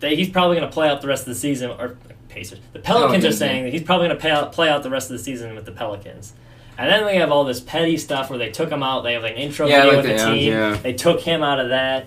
[0.00, 1.96] that he's probably going to play out the rest of the season, or
[2.34, 2.58] Pacers.
[2.72, 4.90] The Pelicans, Pelicans, are saying that he's probably going to play out, play out the
[4.90, 6.32] rest of the season with the Pelicans.
[6.76, 9.02] And then we have all this petty stuff where they took him out.
[9.02, 10.52] They have like an intro Yeah, video like with the, team.
[10.52, 10.74] yeah.
[10.76, 12.06] They took him out of that.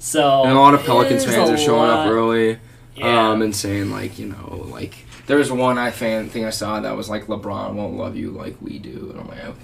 [0.00, 2.58] So and a lot of Pelicans fans are showing lot- up early.
[2.96, 3.30] Yeah.
[3.30, 6.80] um, and saying like you know like there was one I fan thing I saw
[6.80, 9.58] that was like LeBron won't love you like we do, and I'm like okay.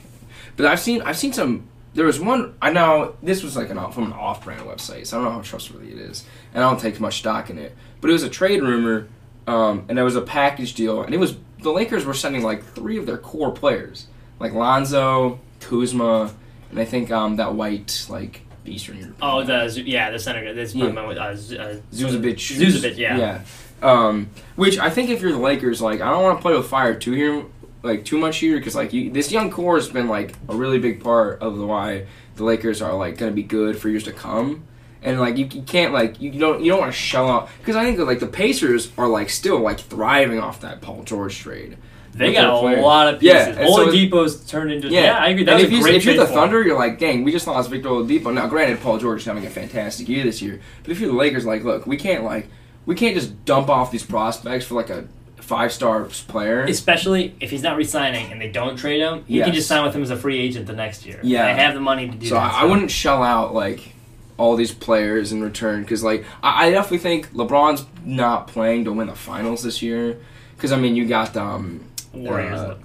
[0.56, 1.66] But I've seen I've seen some.
[1.94, 5.16] There was one I know this was like an off, from an off-brand website, so
[5.18, 7.76] I don't know how trustworthy it is, and I don't take much stock in it.
[8.00, 9.08] But it was a trade rumor,
[9.46, 12.64] um, and it was a package deal, and it was the Lakers were sending like
[12.64, 14.06] three of their core players,
[14.38, 16.32] like Lonzo, Kuzma,
[16.70, 19.14] and I think um, that white like Eastern.
[19.20, 20.52] Oh, the yeah, the center.
[20.54, 20.92] This Yeah.
[20.92, 21.00] yeah.
[21.00, 22.36] uh, Z- uh, Zuzovic.
[22.36, 23.16] Zuzovic, yeah.
[23.18, 23.40] Yeah.
[23.82, 26.66] Um, which I think if you're the Lakers, like I don't want to play with
[26.66, 27.44] fire too here,
[27.82, 30.78] like too much here, because like you, this young core has been like a really
[30.78, 34.04] big part of the why the Lakers are like going to be good for years
[34.04, 34.64] to come.
[35.04, 37.50] And like you, you can't like you, you don't you don't want to shell out
[37.58, 41.02] because I think that like the Pacers are like still like thriving off that Paul
[41.04, 41.76] George trade.
[42.14, 42.80] They got a player.
[42.80, 43.74] lot of Yeah, pieces.
[43.74, 45.18] so- Oladipo's turned into yeah.
[45.18, 45.44] I agree.
[45.44, 46.26] That and if, a you, great if you're the.
[46.26, 48.32] Thunder, you're like, dang, we just lost Victor Oladipo.
[48.32, 51.16] Now, granted, Paul George is having a fantastic year this year, but if you're the
[51.16, 52.46] Lakers, like, look, we can't like,
[52.86, 55.06] we can't just dump off these prospects for like a
[55.38, 56.62] five star player.
[56.62, 59.46] Especially if he's not resigning and they don't trade him, you Yes.
[59.46, 61.18] can just sign with him as a free agent the next year.
[61.22, 61.52] Yeah.
[61.52, 62.54] they have the money to do so that.
[62.54, 63.92] I, I wouldn't shell out like
[64.36, 68.92] all these players in return because like I, I definitely think LeBron's not playing to
[68.92, 70.18] win the finals this year
[70.56, 72.58] because I mean you got um Warriors.
[72.60, 72.76] uh,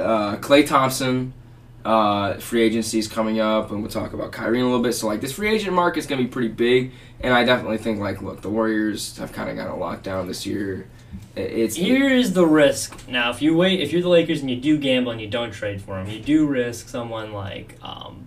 [0.00, 1.32] uh, Klay Thompson,
[1.84, 4.92] uh, free agency is coming up, and we'll talk about Kyrie in a little bit.
[4.92, 8.00] So like this free agent market is gonna be pretty big, and I definitely think
[8.00, 10.88] like look, the Warriors have kind of got it locked down this year.
[11.36, 13.08] It's Here is the risk.
[13.08, 15.52] Now, if you wait, if you're the Lakers and you do gamble and you don't
[15.52, 18.26] trade for him, you do risk someone like um,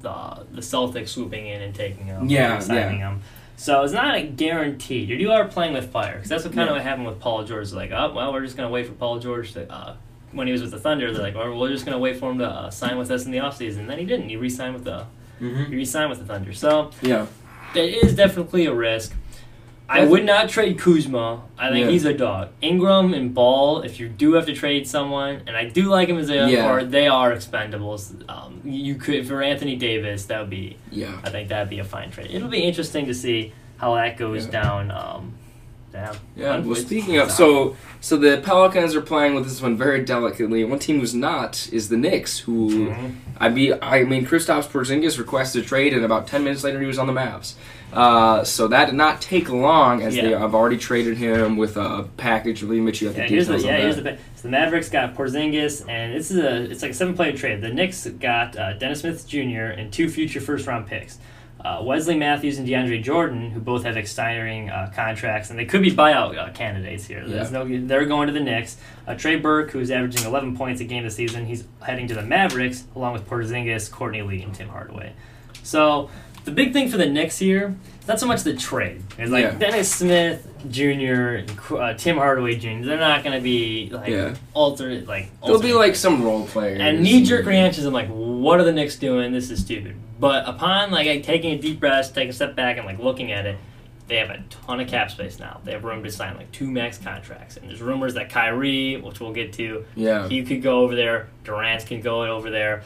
[0.00, 3.20] the the Celtics swooping in and taking him, Yeah, and signing him.
[3.56, 5.04] So it's not a guarantee.
[5.04, 7.72] You are playing with fire because that's what kind of what happened with Paul George.
[7.72, 9.70] Like, oh well, we're just gonna wait for Paul George to.
[9.70, 9.96] Uh,
[10.32, 12.38] when he was with the Thunder, they're like, well, we're just gonna wait for him
[12.38, 13.80] to uh, sign with us in the offseason.
[13.80, 14.28] And then he didn't.
[14.28, 15.04] He re-signed with the
[15.40, 15.68] Mhm.
[15.68, 16.52] he re-signed with the Thunder.
[16.52, 17.26] So yeah,
[17.74, 19.14] it is definitely a risk.
[19.92, 21.40] I would not trade Kuzma.
[21.58, 21.90] I think Yeah.
[21.90, 22.48] he's a dog.
[22.62, 26.16] Ingram and Ball, if you do have to trade someone, and I do like him
[26.16, 26.62] as a young Yeah.
[26.62, 28.12] card, they are expendables.
[28.28, 30.76] Um, you could for Anthony Davis, that would be.
[30.92, 31.08] yeah.
[31.24, 32.28] I think that'd be a fine trade.
[32.30, 34.62] It'll be interesting to see how that goes Yeah.
[34.62, 34.90] down.
[34.92, 35.32] Um,
[35.92, 36.16] down.
[36.36, 36.60] Yeah.
[36.60, 40.62] Well, speaking of, so so the Pelicans are playing with this one very delicately.
[40.62, 43.14] One team who's not is the Knicks, who Mhm.
[43.40, 46.86] I be I mean Kristaps Porzingis requested a trade, and about ten minutes later he
[46.86, 47.54] was on the Mavs.
[47.92, 50.38] Uh, so that did not take long, as they Yeah.
[50.38, 52.62] have already traded him with a package.
[52.62, 54.88] Really, Mitch, you have the Yeah, here's the details yeah here's the so the Mavericks
[54.88, 57.60] got Porzingis and this is a it's like a seven player trade.
[57.60, 59.74] The Knicks got uh, Dennis Smith Jr.
[59.76, 61.18] and two future first round picks.
[61.62, 65.82] Uh, Wesley Matthews and DeAndre Jordan, who both have expiring uh, contracts, and they could
[65.82, 67.22] be buyout uh, candidates here.
[67.28, 68.78] There's no, they're going to the Knicks.
[69.06, 72.22] Uh, Trey Burke, who's averaging 11 points a game this season, he's heading to the
[72.22, 75.12] Mavericks, along with Porzingis, Courtney Lee, and Tim Hardaway.
[75.62, 76.08] So
[76.44, 77.76] the big thing for the Knicks here,
[78.08, 79.02] not so much the trade.
[79.18, 79.50] It's like Yeah.
[79.58, 81.36] Dennis Smith Jr.
[81.36, 82.84] and uh, Tim Hardaway Jr.
[82.86, 84.34] They're not going to be like Yeah.
[84.54, 85.28] alternate like.
[85.42, 88.72] There'll be like some role players And knee jerk reactions, I'm like, what are the
[88.72, 89.32] Knicks doing?
[89.32, 89.94] This is stupid.
[90.18, 93.46] But upon like taking a deep breath, taking a step back, and like looking at
[93.46, 93.56] it,
[94.08, 95.60] they have a ton of cap space now.
[95.64, 99.20] They have room to sign like two max contracts, and there's rumors that Kyrie, which
[99.20, 101.28] we'll get to, Yeah, he could go over there.
[101.44, 102.82] Durant can go over there.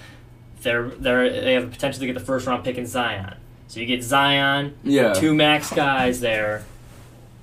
[0.60, 3.34] They're they're they have the potential to get the first round pick in Zion.
[3.74, 5.14] So you get Zion, yeah.
[5.14, 6.64] two max guys there.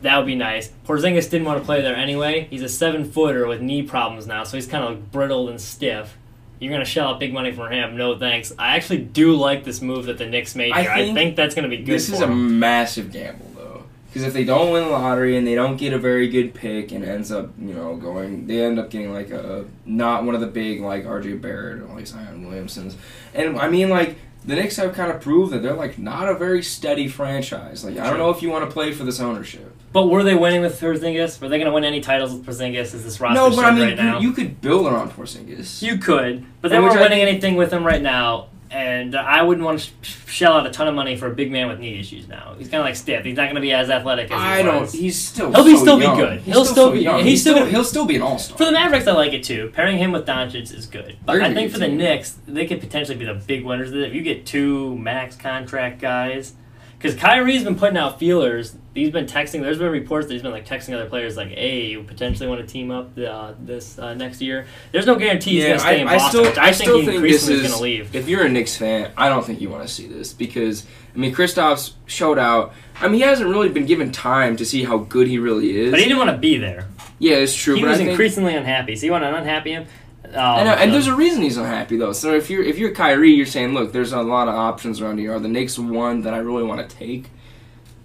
[0.02, 0.72] That would be nice.
[0.88, 2.48] Porzingis didn't want to play there anyway.
[2.50, 6.16] He's a seven footer with knee problems now, so he's kind of brittle and stiff.
[6.58, 7.98] You're gonna shell out big money for him?
[7.98, 8.54] No thanks.
[8.58, 10.92] I actually do like this move that the Knicks made I here.
[10.92, 11.88] I think think that's gonna be good.
[11.88, 12.60] This is a him.
[12.60, 16.00] massive gamble, though, because if they don't win the lottery and they don't get a
[16.00, 19.66] very good pick and ends up, you know, going, they end up getting like a
[19.86, 21.34] not one of the big like R.J.
[21.34, 22.96] Barrett or like Zion Williamsons,
[23.34, 26.36] and I mean like the Knicks have kind of proved that they're like not a
[26.36, 27.84] very steady franchise.
[27.84, 29.76] Like I don't know if you want to play for this ownership.
[29.94, 31.42] But were they winning with Porzingis?
[31.42, 32.94] Were they gonna win any titles with Porzingis?
[32.94, 34.20] Is this roster no, but I mean right now?
[34.20, 35.82] you, you could build around Porzingis.
[35.82, 38.48] You could, but they weren't winning think- anything with him right now.
[38.72, 41.52] And I wouldn't want to sh- shell out a ton of money for a big
[41.52, 42.28] man with knee issues.
[42.28, 43.26] Now he's kind of like stiff.
[43.26, 44.82] He's not going to be as athletic as he I don't.
[44.82, 44.94] was.
[44.94, 45.52] He's still.
[45.54, 46.40] He'll be so still be good.
[46.42, 47.18] He's He'll still so be- young.
[47.18, 47.66] he's He's still-.
[47.66, 48.58] He'll still be an all star.
[48.58, 49.72] For the Mavericks, I like it too.
[49.74, 51.18] Pairing him with Doncic is good.
[51.26, 51.88] But They're I think for the.
[51.90, 53.92] Knicks, they could potentially be the big winners.
[53.92, 56.54] If you get two max contract guys,
[57.02, 58.76] because Kyrie's been putting out feelers.
[58.94, 59.62] He's been texting.
[59.62, 62.62] There's been reports that he's been like texting other players, like, "Hey, you potentially want
[62.62, 66.02] to team up uh, this uh, next year." There's no guarantee he's Yeah, to stay
[66.02, 66.30] in I, I Boston.
[66.30, 67.62] still, which I, I think still he think this increasingly is.
[67.62, 68.16] going to leave.
[68.16, 70.86] If you're a Knicks fan, I don't think you want to see this because
[71.16, 72.74] I mean, Kristaps showed out.
[73.00, 75.92] I mean, he hasn't really been given time to see how good he really is.
[75.92, 76.88] But he didn't want to be there.
[77.18, 77.76] yeah, it's true.
[77.76, 78.96] He but was I think, increasingly unhappy.
[78.96, 79.88] So you want to unhappy him?
[80.26, 82.14] Um, I know, and there's a reason he's unhappy though.
[82.14, 85.18] So if you're if you're Kyrie, you're saying, look, there's a lot of options around
[85.18, 85.34] here.
[85.34, 87.30] Are the Knicks one that I really want to take?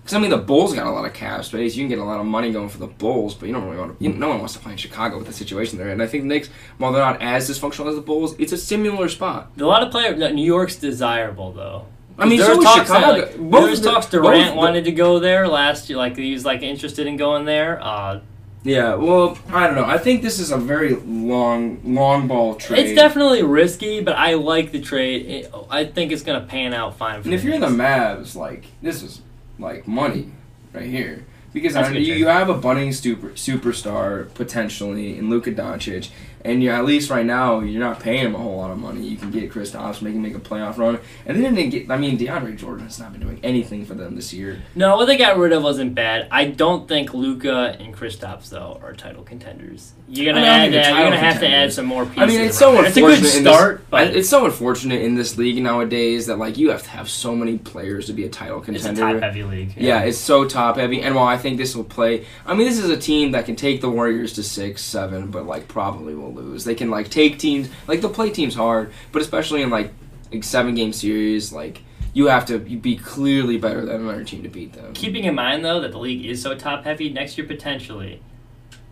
[0.03, 1.77] Because I mean, the Bulls got a lot of cap space.
[1.77, 3.77] You can get a lot of money going for the Bulls, but you don't really
[3.79, 4.05] want to.
[4.05, 5.89] You, no one wants to play in Chicago with the situation there.
[5.91, 6.49] And I think the Knicks,
[6.79, 9.51] while they're not as dysfunctional as the Bulls, it's a similar spot.
[9.59, 10.19] A lot of players.
[10.33, 11.87] New York's desirable though.
[12.19, 14.85] I mean, there so was talks that, like, there was the- talks Durant the- wanted
[14.85, 15.99] to go there last year.
[15.99, 17.79] Like he was like interested in going there.
[17.83, 18.21] Uh,
[18.64, 19.85] Yeah, well, I don't know.
[19.85, 22.87] I think this is a very long, long ball trade.
[22.87, 25.27] it's definitely risky, but I like the trade.
[25.27, 27.23] It, I think it's gonna pan out fine.
[27.23, 29.21] For And if you're in the Mavs, like this is
[29.59, 30.33] like money
[30.73, 31.25] right here
[31.57, 36.11] because I mean, you, you have a budding super superstar potentially in Luka Doncic,
[36.47, 39.07] and you're, at least right now you're not paying him a whole lot of money.
[39.07, 41.91] You can get Chris Thompson, make him make a playoff run, and then they get.
[41.91, 44.63] I mean, DeAndre Jordan has not been doing anything for them this year.
[44.75, 46.29] no, what they got rid of wasn't bad.
[46.31, 49.93] I don't think Luka and Kristaps though are title contenders.
[50.09, 50.95] You're gonna I don't add that.
[50.95, 52.23] You're gonna have to add some more pieces.
[52.23, 52.87] I mean, it's so there.
[52.87, 53.23] It's a unfortunate.
[53.31, 56.71] good in this- start, but it's so unfortunate in this league nowadays that like you
[56.71, 59.15] have to have so many players to be a title it's a contender.
[59.15, 59.75] top heavy league.
[59.77, 61.03] Yeah, it's so top heavy.
[61.03, 63.57] And while I think this will play, I mean, this is a team that can
[63.57, 66.64] take the Warriors to six, seven, but like probably will lose.
[66.64, 69.92] They can like take teams, like they'll play teams hard, but especially in like,
[70.33, 74.49] like seven game series, like you have to be clearly better than another team to
[74.49, 74.94] beat them.
[74.94, 78.22] Keeping in mind though that the league is so top heavy, next year potentially,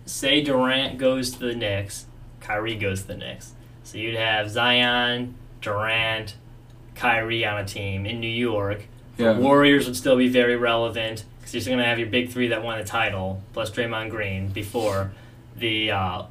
[0.06, 2.06] say Durant goes to the Knicks,
[2.40, 3.52] Kyrie goes to the Knicks.
[3.82, 6.36] So you'd have Zion, Durant,
[6.94, 8.84] Kyrie on a team in New York.
[9.16, 9.34] Yeah.
[9.34, 12.48] The Warriors would still be very relevant because you're still gonna have your big three
[12.48, 15.12] that won the title plus Draymond Green before
[15.56, 15.90] the.
[15.90, 16.22] Uh,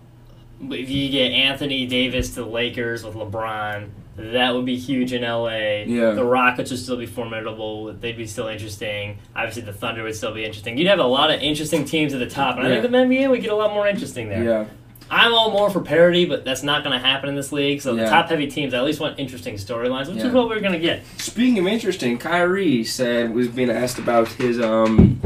[0.72, 5.24] if you get Anthony Davis to the Lakers with LeBron, that would be huge in
[5.24, 5.84] LA.
[5.86, 6.12] Yeah.
[6.12, 7.92] The Rockets would still be formidable.
[7.94, 9.18] They'd be still interesting.
[9.36, 10.78] Obviously, the Thunder would still be interesting.
[10.78, 13.30] You'd have a lot of interesting teams at the top, and I think the NBA
[13.30, 14.44] would get a lot more interesting there.
[14.44, 14.66] Yeah.
[15.12, 17.82] I'm all more for parity, but that's not going to happen in this league.
[17.82, 20.28] So the top heavy teams at least want interesting storylines, which Yeah.
[20.28, 21.02] is what we're going to get.
[21.18, 25.20] Speaking of interesting, Kyrie said was being asked about his um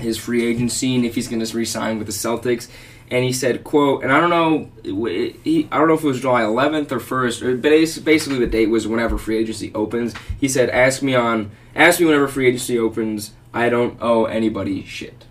[0.00, 2.68] his free agency and if he's going to resign with the Celtics,
[3.12, 6.22] and he said, "quote," and I don't know, he, I don't know if it was
[6.22, 10.14] July 11th or 1st, or uh, basically the date was whenever free agency opens.
[10.40, 13.32] He said, "Ask me on, ask me whenever free agency opens.
[13.52, 15.26] I don't owe anybody shit."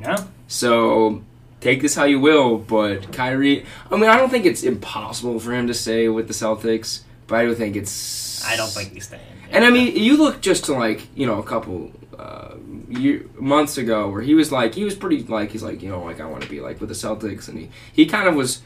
[0.00, 0.26] Yeah.
[0.48, 1.22] So
[1.60, 5.54] take this how you will, but Kyrie, I mean, I don't think it's impossible for
[5.54, 8.44] him to stay with the Celtics, but I do think it's.
[8.44, 9.22] I don't think he's staying.
[9.52, 12.54] And I mean, you look just to like you know a couple uh,
[12.88, 16.02] year, months ago where he was like he was pretty like he's like you know
[16.02, 18.62] like I want to be like with the Celtics, and he he kind of was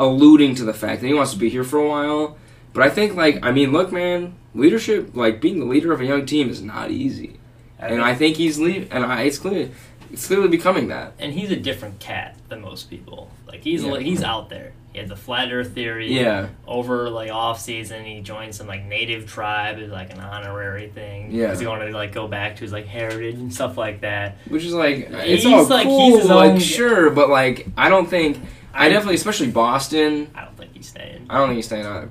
[0.00, 2.36] alluding to the fact that he wants to be here for a while.
[2.72, 6.06] But I think like I mean, look, man, leadership like being the leader of a
[6.06, 7.38] young team is not easy,
[7.78, 9.70] I and think- I think he's leave, and I, it's clear
[10.12, 11.12] it's clearly becoming that.
[11.18, 13.30] and he's a different cat than most people.
[13.46, 13.98] Like he's Yeah.
[13.98, 14.72] he's out there.
[14.92, 16.12] He had the flat Earth theory.
[16.12, 20.88] Yeah, Over like off season, he joined some like native tribe as like an honorary
[20.88, 21.32] thing.
[21.32, 21.46] Yeah.
[21.46, 24.36] Because he wanted to like go back to his like heritage and stuff like that.
[24.48, 27.88] which is like it's He's all like- cool, he's like own- sure, but like I
[27.88, 28.38] don't think
[28.72, 30.30] I definitely, especially Boston.
[30.34, 31.26] I don't think he's staying.
[31.30, 32.10] I don't think he's staying either.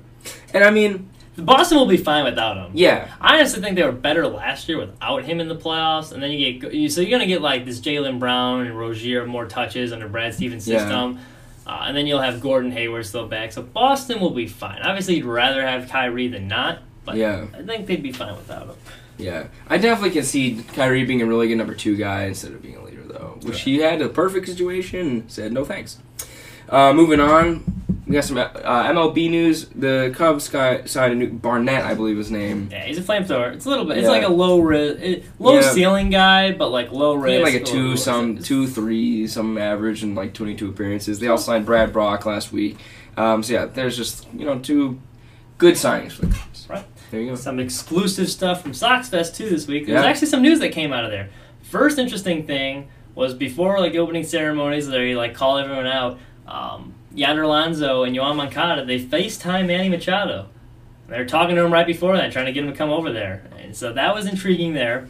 [0.54, 2.72] And I mean, Boston will be fine without him.
[2.76, 6.22] yeah, I honestly think they were better last year without him in the playoffs, and
[6.22, 9.46] then you get you, so you're gonna get like this Jaylen Brown and Rozier more
[9.46, 10.80] touches under Brad Stevens' Yeah.
[10.80, 11.20] system,
[11.66, 13.52] uh, and then you'll have Gordon Hayward still back.
[13.52, 14.82] So Boston will be fine.
[14.84, 17.46] Obviously, you'd rather have Kyrie than not, but Yeah.
[17.58, 18.76] I think they'd be fine without him.
[19.18, 19.46] yeah.
[19.70, 22.76] I definitely can see Kyrie being a really good number two guy instead of being
[22.78, 23.40] a leader, though.
[23.42, 25.98] Which he had a perfect situation said no thanks.
[26.70, 27.64] Uh, moving on,
[28.14, 28.48] we got some uh,
[28.92, 29.66] MLB news.
[29.70, 32.70] The Cubs guy signed a new Barnette, I believe his name.
[32.72, 33.54] Yeah, he's a flamethrower.
[33.56, 33.98] It's a little bit.
[33.98, 34.12] It's Yeah.
[34.12, 35.62] like a low risk, low Yeah.
[35.72, 37.34] ceiling guy, but like low He risk.
[37.34, 41.20] had like a two, some two, three, some average, and like twenty-two appearances.
[41.20, 42.78] They all signed Brad Brach last week.
[43.18, 45.00] Um, so yeah, there's just you know two
[45.58, 46.68] good signings for the Cubs.
[46.70, 46.86] Right.
[47.10, 47.36] There you go.
[47.36, 49.88] Some exclusive stuff from Sox Fest too this week.
[49.88, 50.08] There's Yeah.
[50.08, 51.30] actually some news that came out of there.
[51.64, 56.20] First interesting thing was before like the opening ceremonies, they like call everyone out.
[56.48, 60.48] Um, Yonder Alonso and Yoan Moncada they FaceTime Manny Machado.
[61.08, 63.12] They were talking to him right before that, trying to get him to come over
[63.12, 65.08] there, and so that was intriguing there.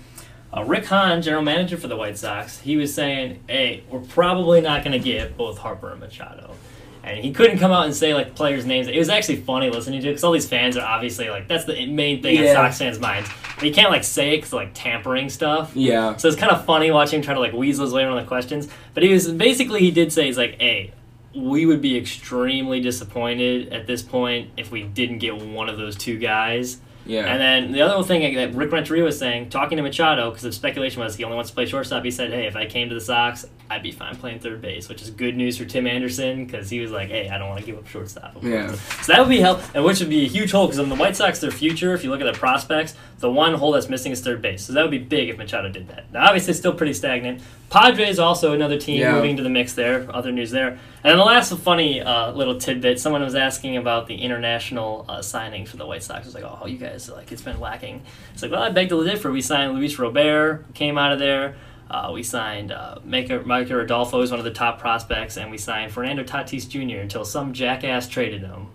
[0.56, 4.62] Uh, Rick Hahn, general manager for the White Sox, he was saying, "Hey, we're probably
[4.62, 6.56] not going to get both Harper and Machado."
[7.04, 8.88] And he couldn't come out and say like players' names.
[8.88, 11.66] It was actually funny listening to it because all these fans are obviously like that's
[11.66, 13.30] the main thing in Sox fans' minds.
[13.56, 15.76] But you can't like say it because like tampering stuff.
[15.76, 16.16] Yeah.
[16.16, 18.28] So it's kind of funny watching him try to like weasel his way around the
[18.28, 18.70] questions.
[18.94, 20.94] But he was basically he did say he's like, hey,
[21.36, 25.96] we would be extremely disappointed at this point if we didn't get one of those
[25.96, 26.80] two guys.
[27.06, 27.26] Yeah.
[27.26, 30.52] And then the other thing that Rick Renteria was saying, talking to Machado, because the
[30.52, 32.04] speculation was he only wants to play shortstop.
[32.04, 34.88] He said, "Hey, if I came to the Sox, I'd be fine playing third base,"
[34.88, 37.60] which is good news for Tim Anderson because he was like, "Hey, I don't want
[37.60, 38.74] to give up shortstop." Yeah.
[39.02, 40.96] So that would be help, and which would be a huge hole because on the
[40.96, 44.12] White Sox, their future, if you look at their prospects, the one hole that's missing
[44.12, 44.66] is third base.
[44.66, 46.12] So that would be big if Machado did that.
[46.12, 47.42] Now, obviously, it's still pretty stagnant.
[47.70, 49.14] Padres also another team Yeah.
[49.14, 50.06] moving to the mix there.
[50.14, 50.68] Other news there.
[50.70, 50.80] And
[51.12, 55.66] then the last funny uh, little tidbit: someone was asking about the international uh, signing
[55.66, 56.20] for the White Sox.
[56.22, 58.90] It was like, "Oh, you guys like it's been lacking." It's like, well, I beg
[58.90, 59.32] to differ.
[59.32, 61.56] We signed Luis Robert, came out of there.
[61.90, 65.58] Uh, we signed uh, Micah, Micker Adolfo, who's one of the top prospects, and we
[65.58, 67.00] signed Fernando Tatis Jr.
[67.02, 68.68] until some jackass traded him.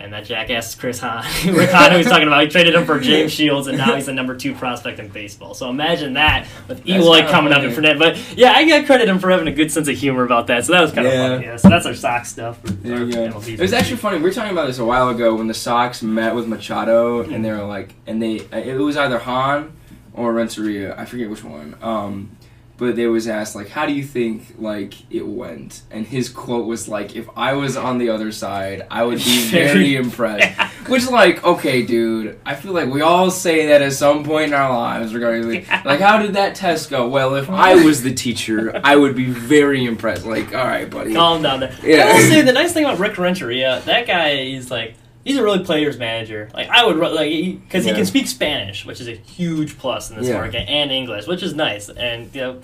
[0.00, 1.24] And that jackass Chris Hahn.
[1.54, 4.06] Rick Hahn, who was talking about, he traded him for James Shields, and now he's
[4.06, 5.54] the number two prospect in baseball.
[5.54, 7.68] So imagine that with Eloy coming up funny.
[7.70, 7.98] in Fernando.
[7.98, 10.64] But yeah, I got credit him for having a good sense of humor about that.
[10.64, 11.28] So that was kind of Yeah.
[11.34, 11.46] funny.
[11.46, 12.60] Yeah, so that's our Sox stuff.
[12.60, 13.18] For, There our you go.
[13.28, 14.18] MLB It was actually funny.
[14.18, 17.44] We were talking about this a while ago when the Sox met with Machado, and
[17.44, 19.72] they were like, and they it was either Hahn
[20.14, 20.94] or Renteria.
[20.96, 21.74] I forget which one.
[21.82, 22.30] Um,
[22.78, 25.82] but they was asked like, how do you think like it went?
[25.90, 29.48] And his quote was like, if I was on the other side, I would be
[29.50, 30.58] very impressed.
[30.88, 34.54] Which like, okay, dude, I feel like we all say that at some point in
[34.54, 37.08] our lives regarding like, like how did that test go?
[37.08, 40.24] Well, if I was the teacher, I would be very impressed.
[40.24, 41.12] Like, all right, buddy.
[41.14, 41.74] Calm down there.
[41.82, 42.04] Yeah.
[42.06, 44.94] I will say the nice thing about Rick Renteria, that guy is like
[45.28, 46.48] he's a really players manager.
[46.54, 47.30] Like I would like
[47.62, 47.96] because he Yeah.
[47.96, 50.34] can speak Spanish, which is a huge plus in this Yeah.
[50.38, 51.88] market, and English, which is nice.
[51.90, 52.56] And you know,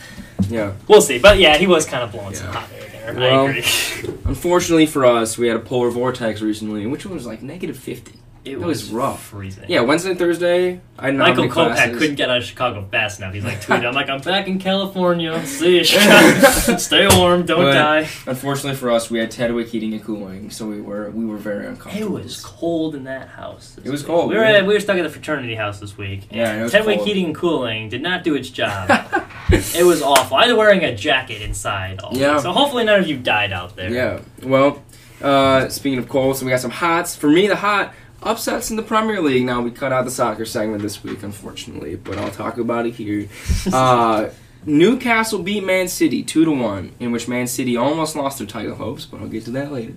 [0.48, 0.72] Yeah.
[0.88, 1.18] we'll see.
[1.18, 3.14] But yeah, he was kind of blowing some hot air there.
[3.20, 3.64] Well, I agree.
[4.24, 8.12] Unfortunately for us, we had a polar vortex recently, which was like negative 50.
[8.44, 9.22] It was rough.
[9.26, 9.64] freezing.
[9.68, 13.32] Yeah, Wednesday and Thursday, I had Michael Kopech couldn't get out of Chicago fast enough.
[13.32, 15.44] He's like tweeting, "I'm like, I'm back in California.
[15.46, 16.76] See you, Chicago.
[16.76, 20.66] Stay warm, don't But- die." Unfortunately for us, we had Tedwick heating and cooling, so
[20.66, 22.18] we were we were very uncomfortable.
[22.18, 23.76] It was cold in that house.
[23.82, 24.08] It was week.
[24.08, 26.28] cold, We were at, we were stuck at the fraternity house this week.
[26.30, 27.08] Yeah, and it was Tenwick cold.
[27.08, 28.90] heating and cooling did not do its job.
[29.50, 30.36] it was awful.
[30.36, 32.00] I was wearing a jacket inside.
[32.00, 32.34] All Yeah.
[32.34, 33.90] week, So hopefully none of you died out there.
[33.90, 34.20] Yeah.
[34.42, 34.82] Well,
[35.22, 37.16] uh, speaking of cold, so we got some hots.
[37.16, 39.44] For me, the hot upsets in the Premier League.
[39.44, 42.94] Now we cut out the soccer segment this week, unfortunately, but I'll talk about it
[42.94, 43.28] here.
[43.72, 44.30] Uh,
[44.66, 48.76] Newcastle beat Man City two to one, in which Man City almost lost their title
[48.76, 49.94] hopes, but I'll get to that later.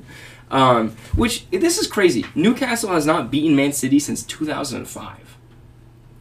[0.51, 2.25] Um, which this is crazy.
[2.35, 5.37] Newcastle has not beaten Man City since 2005.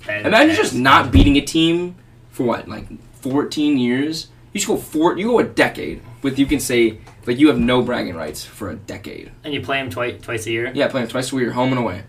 [0.09, 1.97] And- Imagine just not beating a team
[2.31, 2.87] for what, like
[3.21, 4.29] 14 years.
[4.57, 5.19] You should go four.
[5.19, 8.71] You go a decade with you can say like you have no bragging rights for
[8.71, 9.31] a decade.
[9.45, 10.73] And you play them twice twice a year.
[10.75, 12.05] Yeah, play them twice a year, home and away,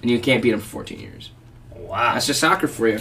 [0.00, 1.30] and you can't beat them for 14 years.
[1.74, 2.14] Wow.
[2.14, 3.00] That's just soccer for you.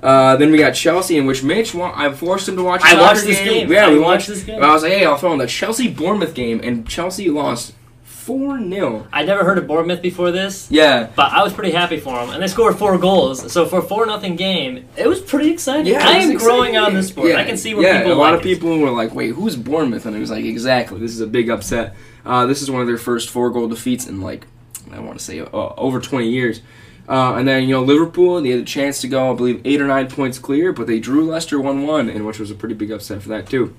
[0.00, 2.82] Uh, then we got Chelsea, in which Mitch, wa- I forced him to watch.
[2.84, 3.68] I watched this game.
[3.68, 4.62] Yeah, I we watched watched this game.
[4.62, 7.74] I was like, hey, I'll throw in the Chelsea Bournemouth game, and Chelsea lost
[8.20, 10.68] four 0 I never heard of Bournemouth before this.
[10.70, 13.50] Yeah, But I was pretty happy for them, and they scored four goals.
[13.52, 15.92] So for a four nothing game, it was pretty exciting.
[15.92, 17.28] Yeah, I am growing on this sport.
[17.30, 17.94] Yeah, I can see where people.
[17.94, 18.54] yeah, people a lot like of it.
[18.54, 21.48] people were like, "Wait, who's Bournemouth?" And it was like, "Exactly, this is a big
[21.50, 21.94] upset.
[22.24, 24.46] Uh, this is one of their first four goal defeats in like
[24.92, 26.60] I want to say uh, over 20 years."
[27.08, 29.80] Uh, and then you know Liverpool, they had a chance to go, I believe, eight
[29.80, 32.92] or nine points clear, but they drew Leicester one-one, and which was a pretty big
[32.92, 33.74] upset for that too.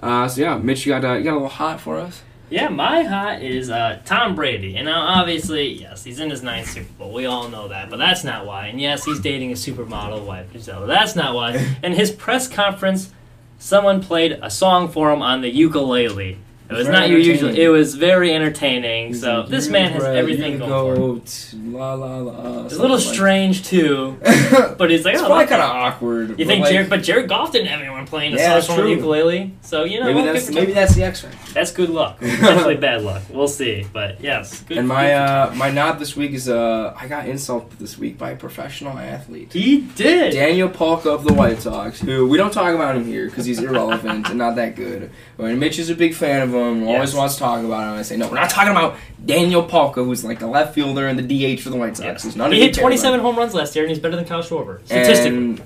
[0.00, 2.22] Uh, so yeah, Mitch, you got uh, you got a little hot for us.
[2.52, 4.76] Yeah, my hot is uh, Tom Brady.
[4.76, 7.10] And now, obviously, yes, he's in his ninth Super Bowl.
[7.10, 7.88] We all know that.
[7.88, 8.66] But that's not why.
[8.66, 10.86] And yes, he's dating a supermodel wife, Gisele.
[10.86, 11.76] That's not why.
[11.82, 13.10] In his press conference,
[13.58, 16.36] someone played a song for him on the ukulele.
[16.72, 17.54] It was Very not your usual.
[17.54, 19.14] It was very entertaining.
[19.14, 21.64] So this man has everything going for him.
[21.66, 21.72] him.
[21.72, 22.64] La la la.
[22.64, 26.38] It's a little strange too, but but he's like, it's oh, probably kind of awkward.
[26.38, 26.90] You think like, Jared?
[26.90, 28.90] But Jared Goff didn't have anyone playing a Yeah, song that's from the true.
[28.94, 29.52] ukulele.
[29.62, 31.52] So you know, maybe well, that's maybe that's the X factor.
[31.52, 32.20] that's good luck.
[32.20, 33.22] Definitely bad luck.
[33.30, 33.86] We'll see.
[33.92, 34.78] But yes, good.
[34.78, 38.18] And my for uh, my nod this week is uh I got insulted this week
[38.18, 39.52] by a professional athlete.
[39.52, 40.32] He did.
[40.32, 43.58] Daniel Palka of the White Sox, who we don't talk about him here because he's
[43.60, 45.10] irrelevant and not that good.
[45.36, 47.14] But Mitch is a big fan of him, always Yes.
[47.14, 47.98] wants to talk about him.
[47.98, 51.18] I say, no, we're not talking about Daniel Palka, who's like the left fielder and
[51.18, 51.22] the
[51.56, 52.24] DH for the White Sox.
[52.24, 52.36] Yes.
[52.36, 54.78] None He of hit 27 home runs last year, and he's better than Kyle Schwarber
[54.80, 54.86] him.
[54.86, 55.36] statistically.
[55.38, 55.62] And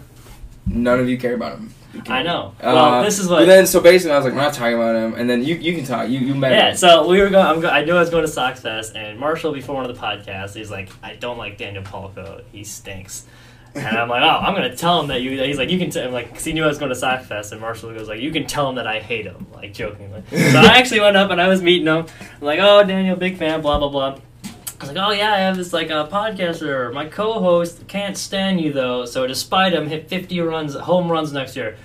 [0.67, 1.73] none of you care about him.
[2.09, 2.53] I know.
[2.61, 3.47] Uh, Well, this is what.
[3.47, 5.75] then so basically I was like, we're not talking about him, and then you you
[5.75, 6.11] can talk.
[6.11, 6.53] You you met.
[6.53, 6.77] Yeah, him.
[6.77, 7.47] so we were going.
[7.47, 9.97] I'm go, I knew I was going to Sox Fest, and Marshall before one of
[9.97, 12.43] the podcasts, he's like, "I don't like Daniel Palka.
[12.53, 13.25] He stinks."
[13.77, 16.01] And I'm like, "Oh, I'm gonna tell him that you." He's like, "You can." T-,
[16.01, 18.21] I'm like, because he knew I was going to Sox Fest, and Marshall goes like,
[18.21, 20.23] "You can tell him that I hate him," like jokingly.
[20.31, 22.07] so I actually went up and I was meeting him.
[22.21, 24.19] I'm like, "Oh, Daniel, big fan." Blah blah blah.
[24.79, 26.93] I was like, "Oh yeah, I have this like a podcaster.
[26.93, 31.55] My co-host can't stand you though, so despite him, hit 50 runs, home runs next
[31.57, 31.77] year."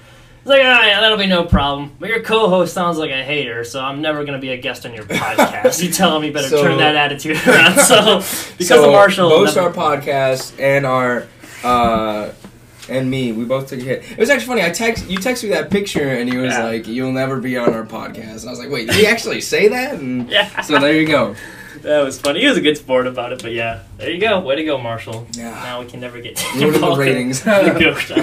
[0.43, 1.91] It's like, ah, yeah, that'll be no problem.
[1.99, 4.93] But your co-host sounds like a hater, so I'm never gonna be a guest on
[4.95, 5.83] your podcast.
[5.83, 7.77] you tell him you better So- turn that attitude around.
[7.77, 8.15] So
[8.57, 11.27] because so of Marshall, both never- our podcast and our
[11.63, 12.31] uh
[12.89, 14.11] and me, we both took a hit.
[14.11, 14.63] It was actually funny.
[14.63, 16.63] I text you texted me that picture, and he was Yeah.
[16.65, 19.39] like, "You'll never be on our podcast." And I was like, "Wait, did he actually
[19.41, 21.35] say that?" And yeah, so there you go.
[21.83, 22.41] that was funny.
[22.41, 24.39] He was a good sport about it, but yeah, there you go.
[24.39, 25.27] Way to go, Marshall.
[25.33, 25.51] Yeah.
[25.51, 27.41] Now we can never get Ruining the ratings.
[27.43, 27.65] the on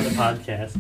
[0.05, 0.77] the podcast.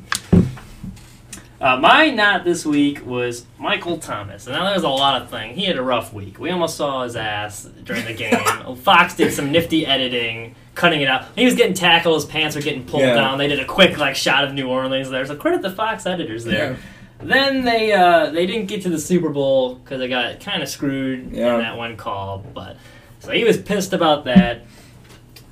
[1.60, 4.46] Uh, my not this week was Michael Thomas.
[4.46, 5.56] And now there's a lot of things.
[5.56, 6.38] He had a rough week.
[6.38, 8.76] We almost saw his ass during the game.
[8.76, 11.24] Fox did some nifty editing, cutting it out.
[11.34, 12.14] He was getting tackled.
[12.14, 13.14] His pants were getting pulled Yeah.
[13.14, 13.38] down.
[13.38, 15.26] They did a quick like shot of New Orleans there.
[15.26, 16.72] So credit the Fox editors there.
[16.72, 16.76] Yeah.
[17.20, 20.68] Then they uh, they didn't get to the Super Bowl because they got kind of
[20.68, 21.54] screwed Yeah.
[21.56, 22.38] in that one call.
[22.54, 22.76] But
[23.18, 24.64] so he was pissed about that.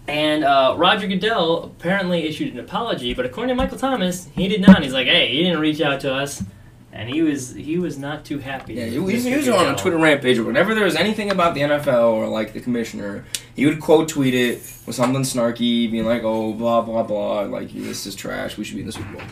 [0.09, 4.61] And uh, Roger Goodell apparently issued an apology, but according to Michael Thomas, he did
[4.61, 4.83] not.
[4.83, 6.45] He's like, "Hey, he didn't reach out to us,"
[6.93, 8.75] and he was he was not too happy.
[8.75, 9.77] Yeah, he was, he was on a.
[9.77, 10.39] Twitter rampage.
[10.39, 13.25] Whenever there was anything about the NFL or like the commissioner,
[13.57, 17.73] he would quote tweet it with something snarky, being like, "Oh, blah blah blah, like
[17.73, 18.57] this is trash.
[18.57, 19.23] We should be in the Super Bowl."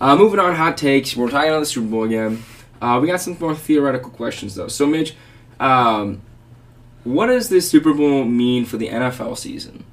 [0.00, 1.16] Uh, moving on, hot takes.
[1.16, 2.44] We're talking about the Super Bowl again.
[2.80, 4.68] Uh, we got some more theoretical questions though.
[4.68, 5.16] So, Mitch,
[5.58, 6.22] um,
[7.04, 9.84] what does this Super Bowl mean for the NFL season?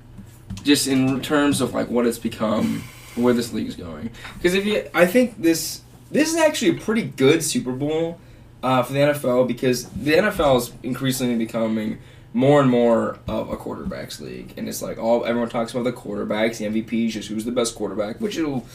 [0.64, 2.84] Just in terms of like what it's become,
[3.16, 4.10] where this league's going.
[4.36, 5.82] Because if you, I think this
[6.12, 8.20] this is actually a pretty good Super Bowl
[8.64, 12.00] uh, for the NFL because the NFL is increasingly becoming
[12.34, 15.94] more and more of a quarterbacks league, and it's like all everyone talks about the
[15.94, 18.66] quarterbacks, the MVPs, just who's the best quarterback, which it'll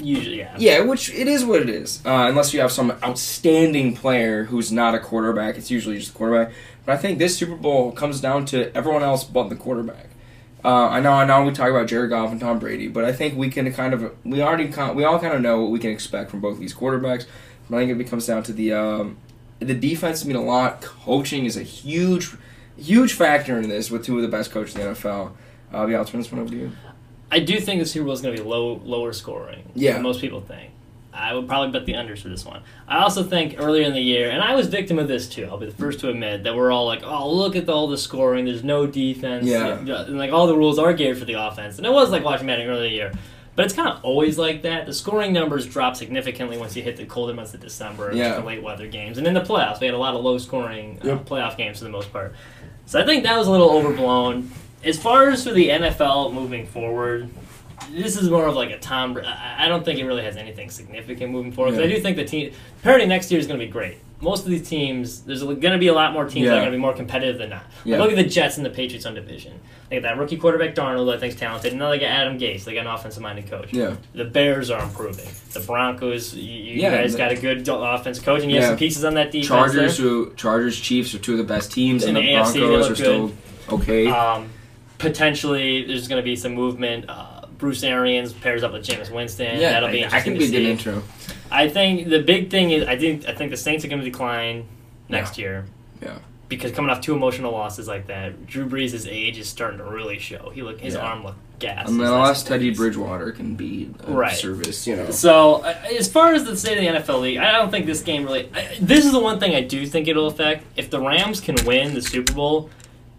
[0.00, 0.56] Usually, yeah.
[0.58, 2.04] yeah, which it is what it is.
[2.04, 6.14] Uh, unless you have some outstanding player who's not a quarterback, it's usually just a
[6.14, 6.52] quarterback.
[6.84, 10.06] But I think this Super Bowl comes down to everyone else but the quarterback.
[10.64, 13.12] Uh, I know, I know, we talk about Jared Goff and Tom Brady, but I
[13.12, 15.90] think we can kind of, we already, we all kind of know what we can
[15.90, 17.26] expect from both these quarterbacks.
[17.68, 19.16] But I think it comes down to the, um,
[19.58, 20.82] the defense mean a lot.
[20.82, 22.30] Coaching is a huge,
[22.76, 25.32] huge factor in this with two of the best coaches in the NFL.
[25.72, 26.72] Uh, yeah, I'll turn this one over to you.
[27.30, 29.62] I do think the Super Bowl is going to be low, lower scoring.
[29.74, 29.94] Yeah.
[29.94, 30.70] than most people think.
[31.12, 32.62] I would probably bet the unders for this one.
[32.88, 35.44] I also think earlier in the year, and I was victim of this too.
[35.50, 37.98] I'll be the first to admit that we're all like, "Oh, look at all the
[37.98, 38.44] scoring.
[38.44, 39.44] There's no defense.
[39.46, 39.78] Yeah.
[39.78, 42.46] and like all the rules are geared for the offense." And it was like watching
[42.46, 43.12] Madden earlier in the year.
[43.56, 44.86] But it's kind of always like that.
[44.86, 48.36] The scoring numbers drop significantly once you hit the colder months of December, Yeah.
[48.36, 51.00] the late weather games, and in the playoffs, we had a lot of low scoring
[51.04, 51.24] uh, Yep.
[51.26, 52.32] playoff games for the most part.
[52.86, 54.50] So I think that was a little overblown.
[54.84, 57.28] As far as for the NFL moving forward,
[57.92, 59.18] this is more of like a Tom.
[59.24, 61.74] I I don't think it really has anything significant moving forward.
[61.76, 61.82] Yeah.
[61.82, 62.52] I do think the team
[62.82, 63.98] parity next year is going to be great.
[64.22, 66.70] Most of these teams, there's going to be a lot more teams that are going
[66.70, 67.62] to be more competitive than not.
[67.62, 67.98] Like, Yeah.
[67.98, 69.58] look at the Jets and the Patriots on division.
[69.88, 71.72] They got that rookie quarterback Darnold, I think's talented.
[71.72, 72.64] And now they got Adam Gase.
[72.64, 73.72] They got an offensive-minded coach.
[73.72, 73.96] Yeah.
[74.12, 75.26] The Bears are improving.
[75.54, 78.62] The Broncos, you, you Yeah, guys the- got a good offense coach, and you Yeah.
[78.64, 79.48] have some pieces on that defense.
[79.48, 80.06] Chargers, there.
[80.06, 82.90] who Chargers, Chiefs are two of the best teams, In and the, the AFC, Broncos
[82.90, 83.32] are still
[83.70, 84.06] okay.
[84.08, 84.50] Um,
[85.00, 87.06] potentially, there's going to be some movement.
[87.08, 89.58] Uh, Bruce Arians pairs up with Jameis Winston.
[89.60, 90.64] yeah, That'll be I, I interesting think to we did see.
[90.64, 91.02] an intro.
[91.50, 94.04] I think the big thing is I think I think the Saints are going to
[94.08, 94.66] decline
[95.08, 95.66] next year.
[96.00, 96.18] Yeah.
[96.48, 100.18] Because coming off two emotional losses like that, Drew Brees' age is starting to really
[100.18, 100.50] show.
[100.50, 101.00] He look his Yeah.
[101.00, 101.88] arm looked gas.
[101.88, 104.34] Unless Teddy Bridgewater can be a Right.
[104.34, 105.10] service, you know.
[105.10, 108.00] So, uh, as far as the state of the NFL league, I don't think this
[108.02, 108.48] game really.
[108.54, 110.64] I, this is the one thing I do think it'll affect.
[110.76, 112.70] If the Rams can win the Super Bowl,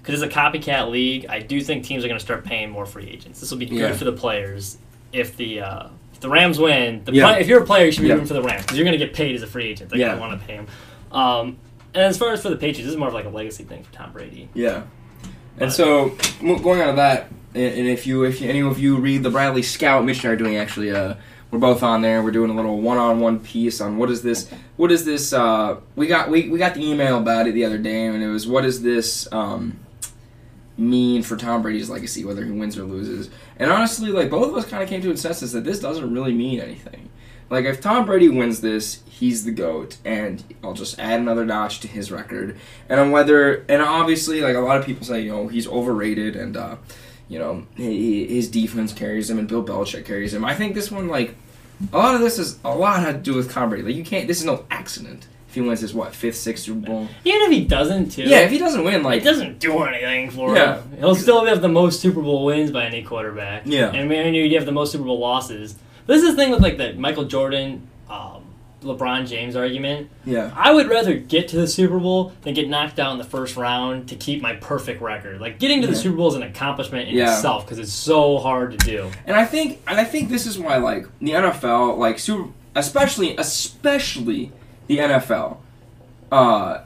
[0.02, 2.86] because it's a copycat league, I do think teams are going to start paying more
[2.86, 3.40] free agents.
[3.40, 3.94] This will be good Yeah.
[3.94, 4.78] for the players.
[5.14, 7.32] If the uh, if the Rams win, the Yeah.
[7.32, 8.14] play, if you're a player, you should be Yeah.
[8.14, 9.90] rooting for the Rams because you're going to get paid as a free agent.
[9.90, 10.68] They're going to want to pay him.
[11.12, 11.58] Um,
[11.94, 13.84] and as far as for the Patriots, this is more of like a legacy thing
[13.84, 14.48] for Tom Brady.
[14.54, 14.84] Yeah.
[15.58, 18.80] But- And so, going out of that, and and if you, if you, any of
[18.80, 21.16] you read the Bradley Scout, Mitch and I are doing actually, uh,
[21.52, 22.24] we're both on there.
[22.24, 26.08] We're doing a little one-on-one piece on what is this, what is this, uh, we
[26.08, 28.64] got, we, we got the email about it the other day, and it was, what
[28.64, 29.78] is this, um,
[30.82, 33.30] mean for Tom Brady's legacy, whether he wins or loses.
[33.58, 36.14] And honestly, like, both of us kind of came to a consensus that this doesn't
[36.14, 37.10] really mean anything.
[37.50, 41.82] Like, if Tom Brady wins this, he's the GOAT, and I'll just add another notch
[41.82, 42.58] to his record.
[42.90, 46.36] And on whether, and obviously, like, a lot of people say, you know, he's overrated,
[46.36, 46.78] and, uh,
[47.28, 50.46] you know, he, his defense carries him, and Bill Belichick carries him.
[50.46, 51.36] I think this one, like,
[51.92, 53.84] a lot of this is a lot had to do with Tom Brady.
[53.84, 54.28] Like you can't.
[54.28, 55.28] This is no accident.
[55.52, 57.10] If he wins his what fifth, sixth Super Bowl.
[57.26, 58.24] Even if he doesn't, too.
[58.24, 60.76] Yeah, if he doesn't win, like It doesn't do anything for Yeah.
[60.82, 60.94] him.
[60.98, 63.64] He'll still have the most Super Bowl wins by any quarterback.
[63.66, 63.92] Yeah.
[63.92, 65.76] And maybe you have the most Super Bowl losses.
[66.08, 68.44] This is the thing with like the Michael Jordan, um,
[68.82, 70.10] LeBron James argument.
[70.26, 73.24] yeah, I would rather get to the Super Bowl than get knocked out in the
[73.26, 75.42] first round to keep my perfect record.
[75.42, 77.34] Like getting to the Super Bowl is an accomplishment in Yeah.
[77.36, 79.12] itself because it's so hard to do.
[79.28, 83.36] and I think and I think this is why like the NFL, like super, especially
[83.38, 84.52] especially
[84.92, 85.56] the NFL,
[86.34, 86.82] uh,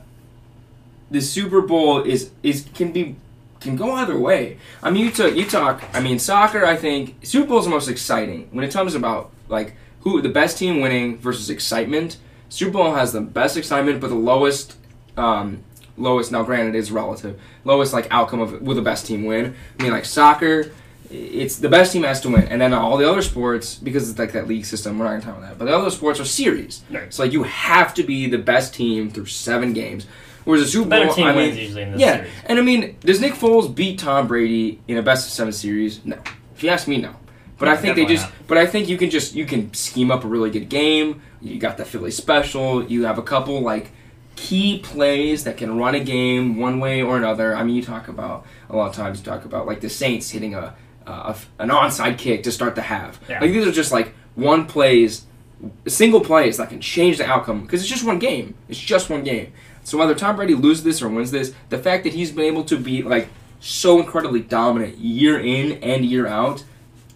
[1.09, 3.15] the Super Bowl is is can be
[3.59, 4.59] can go either way.
[4.83, 5.83] I mean, you talk, you talk.
[5.91, 6.63] I mean, soccer.
[6.63, 10.29] I think Super Bowl is the most exciting when it comes about like who the
[10.29, 12.17] best team winning versus excitement.
[12.47, 14.75] Super Bowl has the best excitement, but the lowest,
[15.17, 15.63] um,
[15.97, 16.31] lowest.
[16.31, 17.41] Now, granted, is relative.
[17.63, 19.55] Lowest like outcome of will the best team win.
[19.79, 20.71] I mean, like soccer,
[21.09, 24.19] it's the best team has to win, and then all the other sports because it's
[24.19, 24.97] like that league system.
[24.97, 26.83] We're not gonna talk about that, but the other sports are series.
[26.89, 27.13] Right.
[27.13, 30.05] So like you have to be the best team through seven games.
[30.43, 32.31] Whereas a Super Bowl, I mean, usually in this yeah, series.
[32.45, 36.05] and I mean, does Nick Foles beat Tom Brady in a best of seven series?
[36.05, 36.19] No.
[36.55, 37.15] If you ask me, no.
[37.57, 38.29] But I think they just.
[38.47, 41.21] But I think you can just you can scheme up a really good game.
[41.41, 42.83] You got the Philly special.
[42.83, 43.91] You have a couple like
[44.35, 47.55] key plays that can run a game one way or another.
[47.55, 49.19] I mean, you talk about a lot of times.
[49.19, 50.75] You talk about like the Saints hitting a,
[51.07, 53.19] Uh, a an onside kick to start the half.
[53.29, 53.39] Yeah.
[53.39, 55.25] Like these are just like one plays,
[55.87, 58.55] single plays that can change the outcome because it's just one game.
[58.69, 59.53] It's just one game.
[59.83, 62.63] So whether Tom Brady loses this or wins this, the fact that he's been able
[62.65, 63.27] to be like
[63.59, 66.63] so incredibly dominant year in and year out,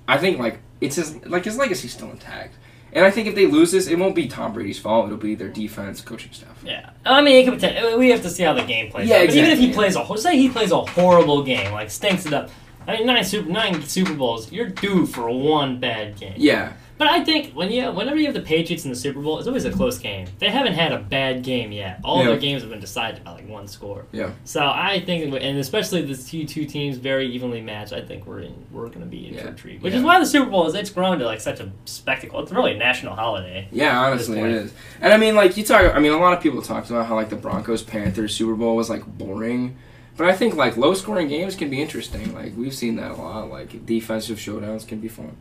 [0.07, 2.55] I think like it's his like his legacy's still intact.
[2.91, 5.05] And I think if they lose this, it won't be Tom Brady's fault.
[5.05, 6.59] It'll be their defense, coaching staff.
[6.63, 9.07] Yeah, I mean, it could we have to see how the game plays.
[9.07, 9.25] Yeah, out.
[9.27, 9.91] 'Cause even if he exactly.
[9.93, 12.49] plays a say he plays a horrible game, like stinks it up.
[12.89, 16.33] I mean, nine super nine Super Bowls, you're due for one bad game.
[16.37, 19.37] Yeah, But I think when you whenever you have the Patriots in the Super Bowl,
[19.37, 20.27] it's always a close game.
[20.39, 21.99] They haven't had a bad game yet.
[22.03, 22.29] All Yeah.
[22.31, 24.05] their games have been decided by like one score.
[24.11, 24.31] Yeah.
[24.43, 28.39] So I think, and especially the two two teams very evenly matched, I think we're
[28.41, 29.43] in we're going to be in Yeah.
[29.43, 29.81] for a treat.
[29.81, 29.99] Which Yeah.
[29.99, 32.39] is why the Super Bowl is it's grown to like such a spectacle.
[32.41, 33.67] It's really a national holiday.
[33.71, 33.97] yeah.
[33.99, 34.73] Honestly, it is.
[34.99, 35.95] And I mean, like you talk.
[35.95, 38.75] I mean, a lot of people talked about how like the Broncos Panthers Super Bowl
[38.75, 39.77] was like boring.
[40.19, 42.33] But I think like low scoring games can be interesting.
[42.35, 43.49] Like we've seen that a lot.
[43.49, 45.37] Like defensive showdowns can be fun.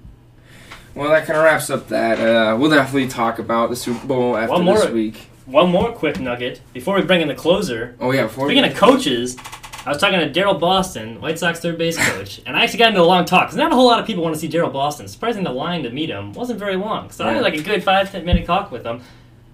[0.95, 2.21] Well, that kind of wraps up that.
[2.21, 4.79] Uh, we'll definitely talk about the Super Bowl after One more.
[4.79, 5.17] this week.
[5.47, 7.97] One more quick nugget before we bring in the closer.
[8.01, 9.37] Oh yeah, before Speaking we, of coaches,
[9.85, 12.91] I was talking to Daryl Boston, White Sox third base coach, and I actually got
[12.91, 14.73] into a long talk because not a whole lot of people want to see Daryl
[14.73, 15.09] Boston.
[15.09, 17.83] Surprising the line to meet him wasn't very long, so I had like a good
[17.83, 19.01] five ten minute talk with him.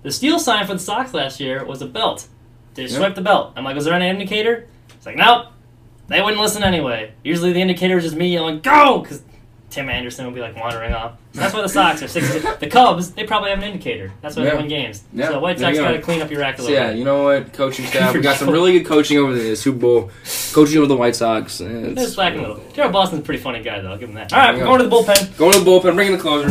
[0.03, 2.29] The steal sign for the Sox last year was a belt.
[2.75, 2.89] They Yeah.
[2.99, 3.55] swipe the belt.
[3.57, 4.67] I'm like, was there an indicator?
[5.05, 5.49] It's like, nope.
[6.09, 7.13] They wouldn't listen anyway.
[7.23, 9.01] Usually the indicator is just me yelling, go!
[9.01, 9.23] Because
[9.69, 11.19] Tim Anderson will be like wandering off.
[11.35, 12.33] So that's why the Sox are six.
[12.59, 14.13] the Cubs, they probably have an indicator.
[14.23, 14.51] That's why Yeah.
[14.53, 15.03] they win games.
[15.13, 17.05] Yeah, So White Sox got to clean up your act a So little yeah, you
[17.05, 20.11] know what, coaching staff, we got some really good coaching over the Super Bowl,
[20.55, 21.61] coaching over the White Sox.
[21.61, 22.59] Eh, and It's It's back in the.
[22.73, 23.91] Jared Boston's a pretty funny guy, though.
[23.91, 24.33] I'll give him that.
[24.33, 25.37] All right, we're going to the bullpen.
[25.37, 26.51] Going to the bullpen, bringing the closer.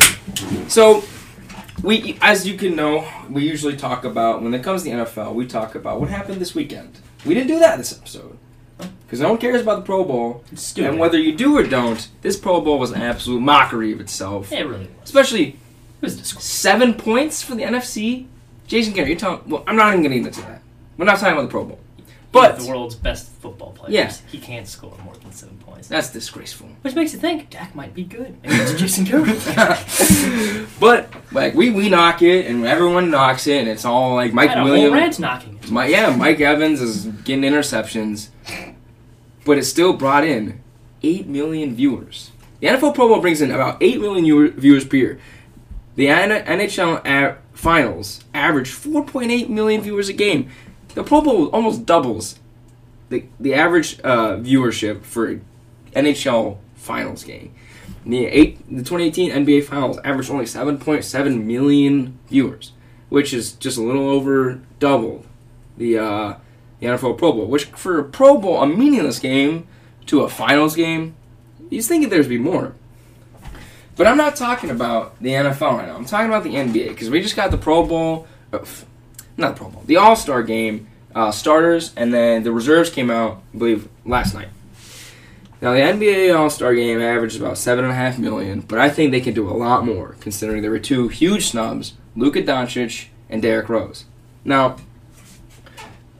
[0.70, 1.04] So,
[1.82, 5.34] we, as you can know, we usually talk about when it comes to the NFL.
[5.34, 7.00] We talk about what happened this weekend.
[7.26, 8.38] We didn't do that this episode
[9.14, 10.90] because no one cares about the Pro Bowl, Stupid.
[10.90, 14.52] and whether you do or don't, this Pro Bowl was an absolute mockery of itself.
[14.52, 15.04] It really was.
[15.04, 15.58] Especially It
[16.02, 18.26] was seven points for the NFC.
[18.66, 19.42] Jason Garrett, you're telling.
[19.48, 20.64] Well, I'm not even getting into that.
[20.98, 21.80] We're not talking about the Pro Bowl,
[22.32, 23.94] but the world's best football players.
[23.94, 24.12] Yeah.
[24.32, 25.90] He can't score more than seven points.
[25.90, 26.70] that's disgraceful.
[26.82, 28.36] Which makes you think Dak might be good.
[28.42, 29.38] Maybe it's Jason Garrett.
[30.80, 34.50] but like we we knock it and everyone knocks it and it's all like Mike
[34.50, 35.20] Had a whole Williams.
[35.20, 35.70] knocking it.
[35.70, 38.30] My, yeah, Mike Evans is getting interceptions,
[39.46, 40.62] but it still brought in
[41.02, 42.32] eight million viewers.
[42.60, 45.20] The NFL Pro Bowl brings in about eight million viewers per year.
[45.96, 50.50] The NHL Finals average 4.8 million viewers a game.
[50.96, 52.40] The Pro Bowl almost doubles
[53.10, 55.40] the the average uh, viewership for
[55.96, 57.54] NHL Finals game.
[58.06, 62.72] The eight the 2018 NBA Finals averaged only 7.7 million viewers,
[63.10, 65.26] which is just a little over double
[65.78, 66.36] the uh,
[66.84, 67.46] the NFL Pro Bowl.
[67.46, 69.68] Which for a Pro Bowl, a meaningless game,
[70.08, 71.16] to a Finals game,
[71.70, 72.74] you'd think there'd be more.
[73.96, 75.96] But I'm not talking about the NFL right now.
[75.96, 78.60] I'm talking about the NBA because we just got the Pro Bowl, uh,
[79.38, 83.10] not the Pro Bowl, the All Star game uh, starters, and then the reserves came
[83.10, 84.50] out, I believe, last night.
[85.62, 88.90] Now the NBA All Star game averages about seven and a half million, but I
[88.90, 93.08] think they can do a lot more considering there were two huge snubs, Luka Doncic
[93.30, 94.06] and Derrick Rose.
[94.44, 94.78] Now,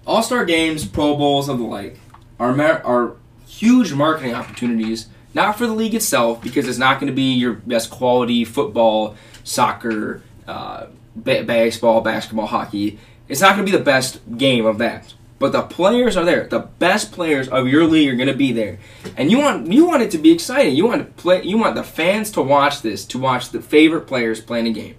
[0.06, 1.98] All Star games, Pro Bowls, of the like
[2.40, 3.16] are mar- are
[3.48, 7.54] huge marketing opportunities Not for the league itself, because it's not going to be your
[7.54, 13.00] best quality football, soccer, uh, ba- baseball, basketball, hockey.
[13.28, 15.14] It's not going to be the best game of that.
[15.40, 16.48] But the players are there.
[16.48, 18.78] The best players of your league are going to be there,
[19.18, 20.76] and you want you want it to be exciting.
[20.76, 21.44] You want to play.
[21.44, 24.96] You want the fans to watch this, to watch the favorite players playing a game.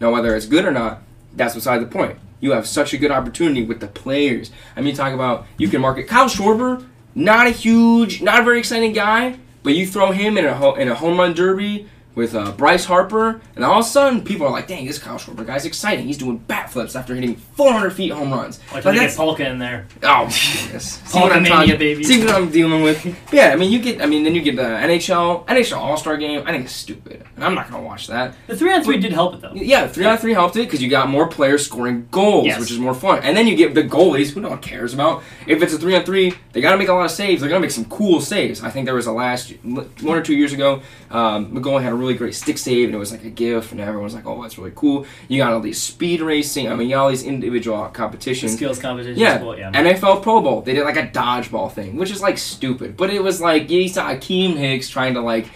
[0.00, 1.02] Now, whether it's good or not,
[1.32, 2.18] that's beside the point.
[2.40, 4.50] You have such a good opportunity with the players.
[4.76, 8.58] I mean, talk about you can market Kyle Schwarber, not a huge, not a very
[8.58, 12.50] exciting guy, but you throw him in a in a home run derby with uh,
[12.52, 15.64] Bryce Harper, and all of a sudden people are like, "Dang, this Kyle Schwarber guy's
[15.64, 16.06] exciting.
[16.06, 19.58] He's doing bat flips after hitting 400 feet home runs." Like, Like, get Palka in
[19.60, 19.86] there.
[20.02, 20.22] Oh,
[20.72, 21.00] yes.
[21.04, 22.02] See what Palka I'm mania, baby.
[22.02, 23.04] See what I'm dealing with?
[23.32, 24.00] yeah, I mean, you get.
[24.02, 26.42] I mean, then you get the NHL NHL All Star Game.
[26.46, 28.34] I think it's stupid, and I'm not gonna watch that.
[28.46, 29.52] The three on three did help it though.
[29.54, 32.58] Yeah, three on three helped it because you got more players scoring goals, Yes.
[32.58, 33.20] which is more fun.
[33.22, 35.22] And then you get the goalies, who no one cares about.
[35.46, 37.42] If it's a three on three, they got to make a lot of saves.
[37.42, 38.62] They're gonna make some cool saves.
[38.62, 41.96] I think there was a last one or two years ago, um, McGowan had a
[42.06, 44.40] really great stick save, and it was like a gift, and everyone was like, "Oh,
[44.42, 46.68] that's really cool." You got all these speed racing.
[46.68, 48.54] I mean, you got all these individual The competitions.
[48.54, 49.18] skills competition.
[49.18, 49.42] Yeah.
[49.42, 49.70] Well, yeah.
[49.72, 52.96] NFL Pro Bowl, they did like a dodgeball thing, which is like stupid.
[52.96, 55.46] But it was like you saw Akiem Hicks trying to like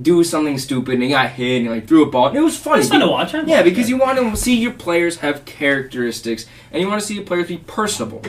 [0.00, 2.28] do something stupid, and he got hit, and he like threw a ball.
[2.28, 2.80] And it was funny.
[2.80, 3.34] it's fun to watch.
[3.34, 3.90] I'd Yeah, because it.
[3.90, 7.48] you want to see your players have characteristics, and you want to see your players
[7.48, 8.22] be personable.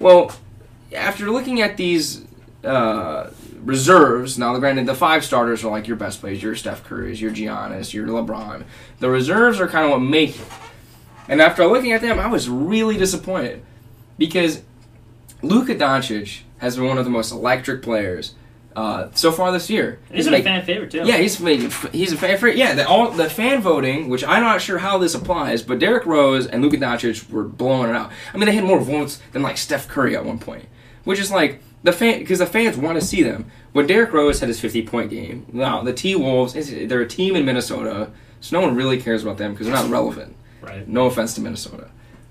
[0.00, 0.32] Well,
[0.94, 2.25] after looking at these
[2.66, 3.30] uh,
[3.62, 7.30] reserves, now granted the five starters are like your best players, your Steph Curry's, your
[7.30, 8.64] Giannis, your LeBron.
[9.00, 10.46] The reserves are kind of what make it.
[11.28, 13.62] And after looking at them, I was really disappointed
[14.18, 14.62] because
[15.42, 18.34] Luka Doncic has been one of the most electric players
[18.76, 19.98] uh, so far this year.
[20.12, 21.02] He's He's a fan favorite too.
[21.04, 22.56] yeah, he's he's a fan favorite.
[22.56, 26.04] Yeah, the, all the fan voting, which I'm not sure how this applies, but Derrick
[26.04, 28.12] Rose and Luka Doncic were blowing it out.
[28.32, 30.66] I mean, they had more votes than like Steph Curry at one point,
[31.04, 33.50] which is like the fan because the fans want to see them.
[33.72, 37.36] When Derrick Rose had his 50 point game, now the T Wolves, they're a team
[37.36, 38.10] in Minnesota,
[38.40, 40.36] so no one really cares about them because they're not relevant.
[40.60, 40.86] Right.
[40.86, 41.88] No offense to Minnesota.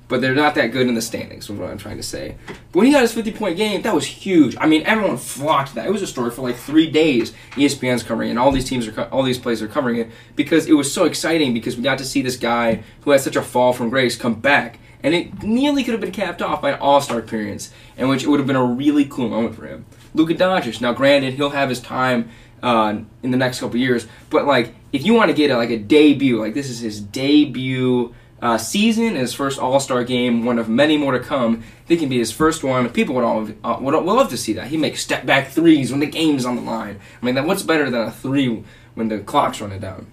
[0.07, 2.35] But they're not that good in the standings, is what I'm trying to say.
[2.45, 4.55] But when he got his 50 point game, that was huge.
[4.59, 5.87] I mean, everyone flocked to that.
[5.87, 7.31] It was a story for like three days.
[7.53, 10.11] ESPN's covering it, and all these teams are, co- all these players are covering it
[10.35, 13.35] because it was so exciting because we got to see this guy who had such
[13.35, 14.79] a fall from grace come back.
[15.05, 18.23] And it nearly could have been capped off by an all star appearance, in which
[18.23, 19.85] it would have been a really cool moment for him.
[20.15, 22.31] Luka Doncic, now granted, he'll have his time
[22.63, 25.69] uh, in the next couple years, but like, if you want to get a, like
[25.69, 30.57] a debut, like this is his debut uh, season, his first All Star game, one
[30.57, 31.63] of many more to come.
[31.87, 32.89] It can be his first one.
[32.89, 34.69] People would all uh, would, would love to see that.
[34.69, 36.99] He makes step back threes when the game's on the line.
[37.21, 38.63] I mean, what's better than a three
[38.95, 40.07] when the clock's running down?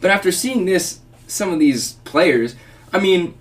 [0.00, 2.56] But after seeing this, some of these players,
[2.92, 3.34] I mean,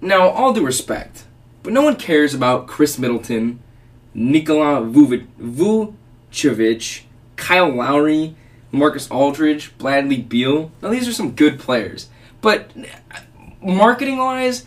[0.00, 1.24] now all due respect,
[1.62, 3.60] but no one cares about Khris Middleton,
[4.14, 5.92] Nikola Vucevic,
[7.36, 8.36] Kyle Lowry,
[8.70, 10.70] Marcus Aldridge, Bradley Beal.
[10.82, 12.08] Now these are some good players,
[12.40, 12.70] but
[13.62, 14.66] marketing wise,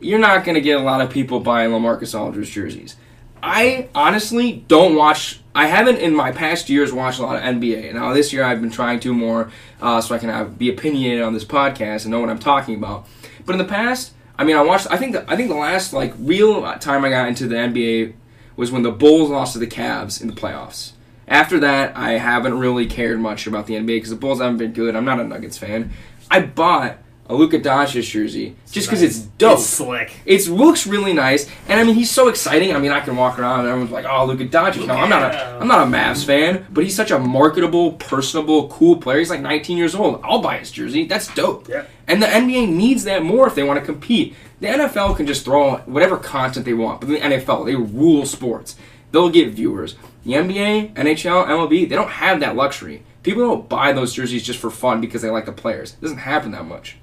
[0.00, 2.96] you're not going to get a lot of people buying LaMarcus Aldridge jerseys.
[3.42, 5.40] I honestly don't watch.
[5.54, 7.92] I haven't in my past years watched a lot of NBA.
[7.92, 11.22] Now this year I've been trying to more, uh, so I can have, be opinionated
[11.22, 13.06] on this podcast and know what I'm talking about.
[13.44, 14.86] But in the past, I mean, I watched.
[14.90, 18.14] I think the, I think the last like real time I got into the NBA
[18.56, 20.92] was when the Bulls lost to the Cavs in the playoffs.
[21.28, 24.72] After that, I haven't really cared much about the NBA because the Bulls haven't been
[24.72, 24.96] good.
[24.96, 25.90] I'm not a Nuggets fan.
[26.30, 26.98] I bought
[27.28, 29.58] a Luka Doncic jersey just because it's dope.
[29.58, 30.12] It's slick.
[30.26, 32.74] It looks really nice, and I mean he's so exciting.
[32.74, 35.08] I mean I can walk around and everyone's like, "Oh, look at Doncic." No, I'm
[35.08, 39.18] not a I'm not a Mavs fan, but he's such a marketable, personable, cool player.
[39.18, 40.20] He's like 19 years old.
[40.24, 41.06] I'll buy his jersey.
[41.06, 41.68] That's dope.
[41.68, 41.84] Yeah.
[42.08, 44.34] And the NBA needs that more if they want to compete.
[44.60, 48.76] The NFL can just throw whatever content they want, but the NFL they rule sports.
[49.12, 49.94] They'll get viewers.
[50.24, 53.02] The NBA, NHL, MLB, they don't have that luxury.
[53.22, 55.92] People don't buy those jerseys just for fun because they like the players.
[55.92, 56.96] It doesn't happen that much.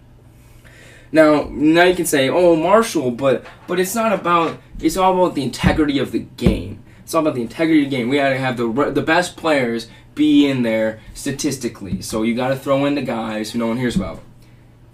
[1.12, 4.60] Now, now you can say, "Oh, Marshall," but but it's not about.
[4.80, 6.84] It's all about the integrity of the game.
[7.04, 8.10] It's all about the integrity of the game.
[8.10, 12.02] We got to have the the best players be in there statistically.
[12.02, 14.22] So you got to throw in the guys who no one hears about.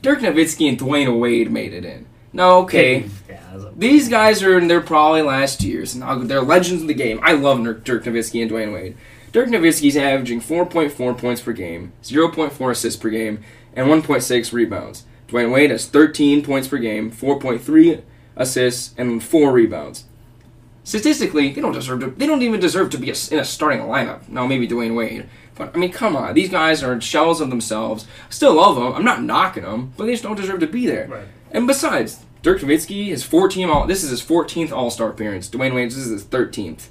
[0.02, 2.06] Dirk Nowitzki and Dwyane Wade made it in.
[2.32, 3.10] No, okay.
[3.30, 3.40] Yeah.
[3.76, 5.96] These guys are in their probably last years.
[5.96, 7.20] Now they're legends of the game.
[7.24, 8.98] I love Dirk Dirk Nowitzki and Dwyane Wade.
[9.32, 13.44] Dirk Nowitzki's averaging 4.4 points per game, 0.4 assists per game,
[13.74, 15.06] and 1.6 rebounds.
[15.28, 18.04] Dwyane Wade has 13 points per game, 4.3
[18.36, 20.06] assists, and 4 rebounds.
[20.84, 22.08] Statistically, they don't deserve to.
[22.12, 24.28] They don't even deserve to be a, in a starting lineup.
[24.30, 28.06] Now maybe Dwyane Wade, but I mean, come on, these guys are shells of themselves.
[28.30, 28.94] Still love them.
[28.94, 31.08] I'm not knocking them, but they just don't deserve to be there.
[31.08, 31.28] Right.
[31.52, 35.50] And besides, Dirk Nowitzki, his 14 all this is his 14th All Star appearance.
[35.50, 36.90] Dwyane Wade, this is his 13th.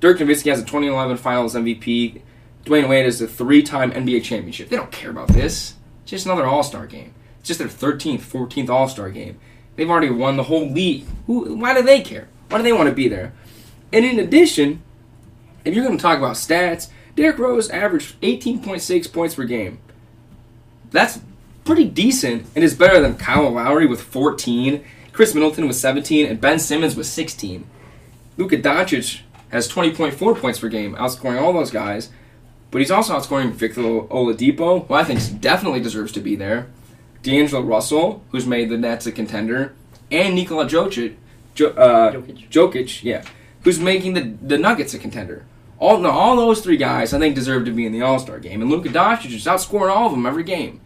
[0.00, 2.22] Dirk Nowitzki has a 2011 Finals MVP
[2.68, 4.68] Dwyane Wade is a three-time NBA championship.
[4.68, 5.74] They don't care about this.
[6.02, 7.14] It's just another All Star game.
[7.48, 9.38] Just their 13th, 14th All Star game.
[9.76, 11.04] They've already won the whole league.
[11.26, 11.56] Who?
[11.56, 12.28] Why do they care?
[12.48, 13.32] Why do they want to be there?
[13.92, 14.82] And in addition,
[15.64, 19.78] if you're going to talk about stats, Derrick Rose averaged 18.6 points per game.
[20.90, 21.20] That's
[21.64, 26.40] pretty decent and is better than Kyle Lowry with 14, Khris Middleton with 17, and
[26.40, 27.66] Ben Simmons with 16.
[28.36, 29.20] Luka Doncic
[29.50, 32.10] has 20.4 points per game, outscoring all those guys.
[32.70, 36.68] But he's also outscoring Victor Oladipo, who I think definitely deserves to be there.
[37.22, 39.74] D'Angelo Russell, who's made the Nets a contender,
[40.10, 41.14] and Nikola Jokic,
[41.54, 42.48] jo- uh, Jokic.
[42.48, 43.24] Jokic, yeah,
[43.64, 45.44] who's making the the Nuggets a contender.
[45.78, 48.38] All no, all those three guys I think deserve to be in the All Star
[48.38, 50.80] game, and Luka Doncic is outscoring all of them every game.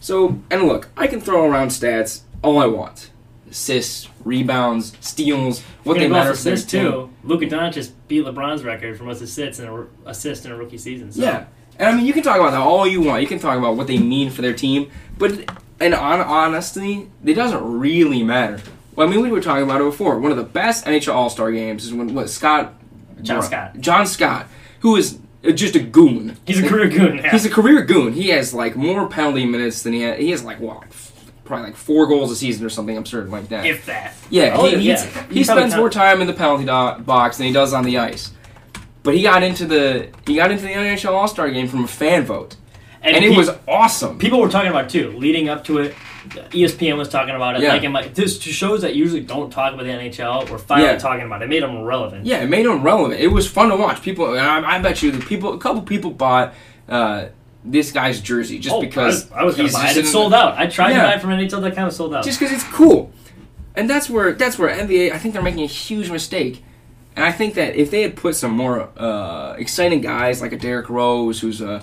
[0.00, 3.10] So and look, I can throw around stats all I want:
[3.50, 6.66] assists, rebounds, steals, what they matter for team.
[6.66, 7.10] too.
[7.24, 11.12] Luka Doncic beat LeBron's record for most assists in a assist in a rookie season.
[11.12, 11.22] So.
[11.22, 11.46] Yeah,
[11.78, 13.22] and I mean you can talk about that all you want.
[13.22, 17.34] You can talk about what they mean for their team, but and on, honestly, it
[17.34, 18.60] doesn't really matter.
[18.96, 20.18] Well, I mean, we were talking about it before.
[20.18, 22.74] One of the best NHL All Star games is when what Scott,
[23.22, 23.78] John Scott.
[23.80, 24.46] John Scott,
[24.80, 25.18] who is
[25.54, 26.36] just a goon.
[26.46, 27.18] He's a career goon.
[27.18, 27.30] Yeah.
[27.30, 28.12] He's a career goon.
[28.12, 30.18] He has like more penalty minutes than he has.
[30.18, 30.90] He has like what, like,
[31.44, 33.64] probably like four goals a season or something absurd like that.
[33.66, 34.14] if that.
[34.30, 35.02] Yeah, Oh, he, yeah.
[35.28, 37.84] He he spends count- more time in the penalty do- box than he does on
[37.84, 38.32] the ice.
[39.04, 41.88] But he got into the he got into the NHL All Star game from a
[41.88, 42.56] fan vote,
[43.16, 44.18] and, it he- was awesome.
[44.18, 45.94] people were talking about it too, leading up to it.
[46.50, 47.62] ESPN was talking about it.
[47.62, 47.72] Yeah.
[47.72, 50.50] Like, and like this shows that usually don't talk about the NHL.
[50.50, 50.98] We're finally Yeah.
[50.98, 51.46] talking about it.
[51.46, 52.26] It made them relevant.
[52.26, 53.20] Yeah, it made them relevant.
[53.20, 54.02] It was fun to watch.
[54.02, 56.52] People, and I, I bet you, the people, a couple people bought
[56.88, 57.26] uh,
[57.64, 59.96] this guy's jersey just Oh, because I was, I was gonna buy it.
[59.96, 60.58] in It's sold out.
[60.58, 61.02] I tried Yeah.
[61.02, 61.62] to buy it from NHL.
[61.62, 62.24] That kind of sold out.
[62.24, 63.10] just because it's cool.
[63.74, 65.12] And that's where that's where NBA.
[65.12, 66.62] I think they're making a huge mistake.
[67.18, 70.56] And I think that if they had put some more uh, exciting guys like a
[70.56, 71.82] Derrick Rose, who's uh,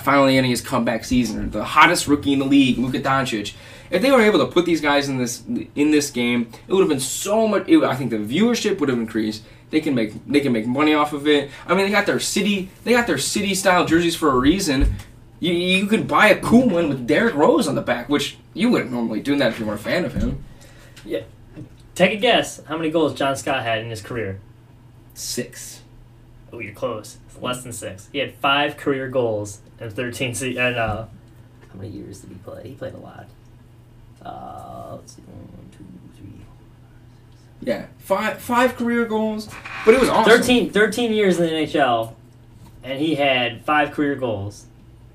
[0.00, 3.52] finally ending his comeback season, or the hottest rookie in the league, Luka Doncic,
[3.90, 5.42] if they were able to put these guys in this
[5.74, 7.68] in this game, it would have been so much.
[7.68, 9.42] It, I think the viewership would have increased.
[9.68, 11.50] They can make they can make money off of it.
[11.66, 14.94] I mean, they got their city they got their city style jerseys for a reason.
[15.40, 18.70] You, you could buy a cool one with Derrick Rose on the back, which you
[18.70, 20.42] wouldn't normally do that if you weren't a fan of him.
[21.04, 21.24] Yeah.
[21.94, 22.64] Take a guess.
[22.64, 24.40] How many goals John Scott had in his career?
[25.14, 25.82] Six.
[26.52, 27.18] Oh, you're close.
[27.28, 28.08] It's less than six.
[28.12, 32.36] He had five career goals in 13 se- and uh, how many years did he
[32.36, 32.68] play?
[32.68, 33.26] He played a lot.
[34.24, 35.84] Uh, let's see, one, two,
[36.18, 36.40] three.
[37.62, 39.48] Yeah, five five career goals,
[39.84, 40.30] but it was awesome.
[40.32, 42.14] 13, 13 years in the NHL,
[42.82, 44.66] and he had five career goals.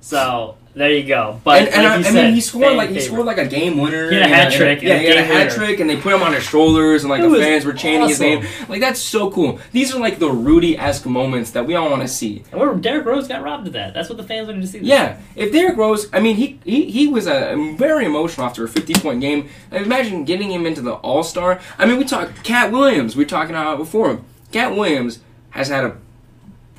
[0.02, 1.40] So there you go.
[1.44, 3.08] But and, and like I, I mean, he scored like he favorite.
[3.08, 4.10] scored like a game winner.
[4.10, 5.50] He had a hat and- trick and Yeah, he had a hat winner.
[5.52, 8.10] trick, and they put him on their shoulders, and like It the fans were chanting
[8.10, 8.46] his name.
[8.68, 9.60] Like that's so cool.
[9.72, 12.44] These are like the Rudy esque moments that we all want to see.
[12.52, 13.94] And where Derrick Rose got robbed of that.
[13.94, 14.80] That's what the fans wanted to see.
[14.80, 18.64] this Yeah, if Derrick Rose, I mean, he he, he was a very emotional after
[18.66, 19.50] a 50 point game.
[19.72, 21.62] Imagine getting him into the All Star.
[21.80, 23.16] I mean, we talked Cat Williams.
[23.16, 24.20] We were talking about before.
[24.52, 25.20] Cat Williams
[25.52, 25.98] has had a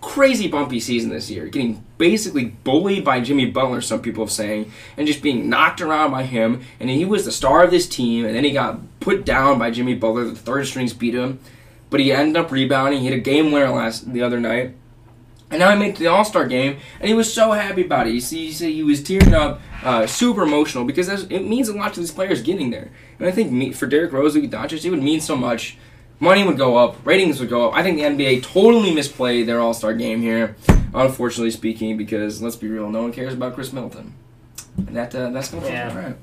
[0.06, 3.80] crazy bumpy season this year, getting basically bullied by Jimmy Butler.
[3.80, 6.62] Some people have saying, and just being knocked around by him.
[6.78, 9.72] And he was the star of this team, and then he got put down by
[9.72, 10.24] Jimmy Butler.
[10.24, 11.40] The third strings beat him,
[11.90, 13.00] but he ended up rebounding.
[13.00, 14.76] He hit a game winner last the other night.
[15.50, 17.84] And now he made it to the All Star game, and he was so happy
[17.84, 18.14] about it.
[18.14, 22.00] You see, he was tearing up, uh, super emotional because it means a lot to
[22.00, 22.92] these players getting there.
[23.18, 25.76] And I think for Derrick Rose, Luka Doncic, it would mean so much.
[26.18, 27.74] Money would go up, ratings would go up.
[27.76, 30.56] I think the NBA totally misplayed their All Star game here,
[30.94, 34.14] unfortunately speaking, because let's be real, no one cares about Khris Middleton,
[34.78, 35.96] and that uh, that's gonna Yeah.
[35.98, 36.16] right.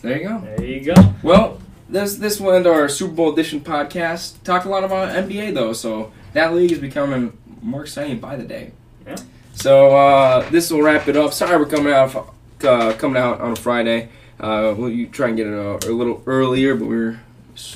[0.00, 0.40] So there you go.
[0.40, 1.14] There you go.
[1.22, 4.42] Well, this this will end our Super Bowl edition podcast.
[4.42, 8.42] Talked a lot about NBA though, so that league is becoming more exciting by the
[8.44, 8.72] day.
[9.06, 9.16] Yeah.
[9.54, 11.32] So uh, this will wrap it up.
[11.32, 14.08] Sorry we're coming out uh, coming out on a Friday.
[14.40, 17.20] Uh, we'll you try and get it a, a little earlier, but we're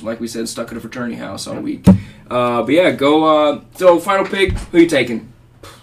[0.01, 1.85] like we said stuck at a fraternity house all week.
[2.29, 3.23] Uh, but yeah, go.
[3.25, 4.51] Uh, so final pick.
[4.53, 5.31] Who you taking?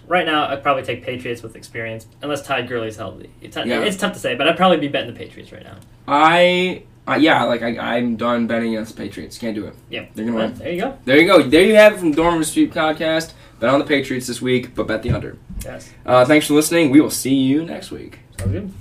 [0.06, 3.30] Right now, I'd probably take Patriots with experience, unless Ty Gurley's healthy.
[3.40, 3.80] It's, Yeah.
[3.80, 5.76] it's tough to say, but I'd probably be betting the Patriots right now.
[6.06, 6.82] I.
[7.06, 9.36] Uh, yeah, like I, I'm done betting against the Patriots.
[9.36, 9.74] Can't do it.
[9.90, 10.06] Yeah.
[10.14, 10.54] They're gonna win.
[10.54, 10.98] there you go.
[11.04, 11.42] There you go.
[11.42, 13.32] There you have it from Dormer Street Podcast.
[13.60, 15.36] Bet on the Patriots this week, but bet the under.
[15.64, 15.92] Yes.
[16.06, 16.90] Uh, thanks for listening.
[16.90, 18.20] We will see you next week.
[18.38, 18.72] Sounds good.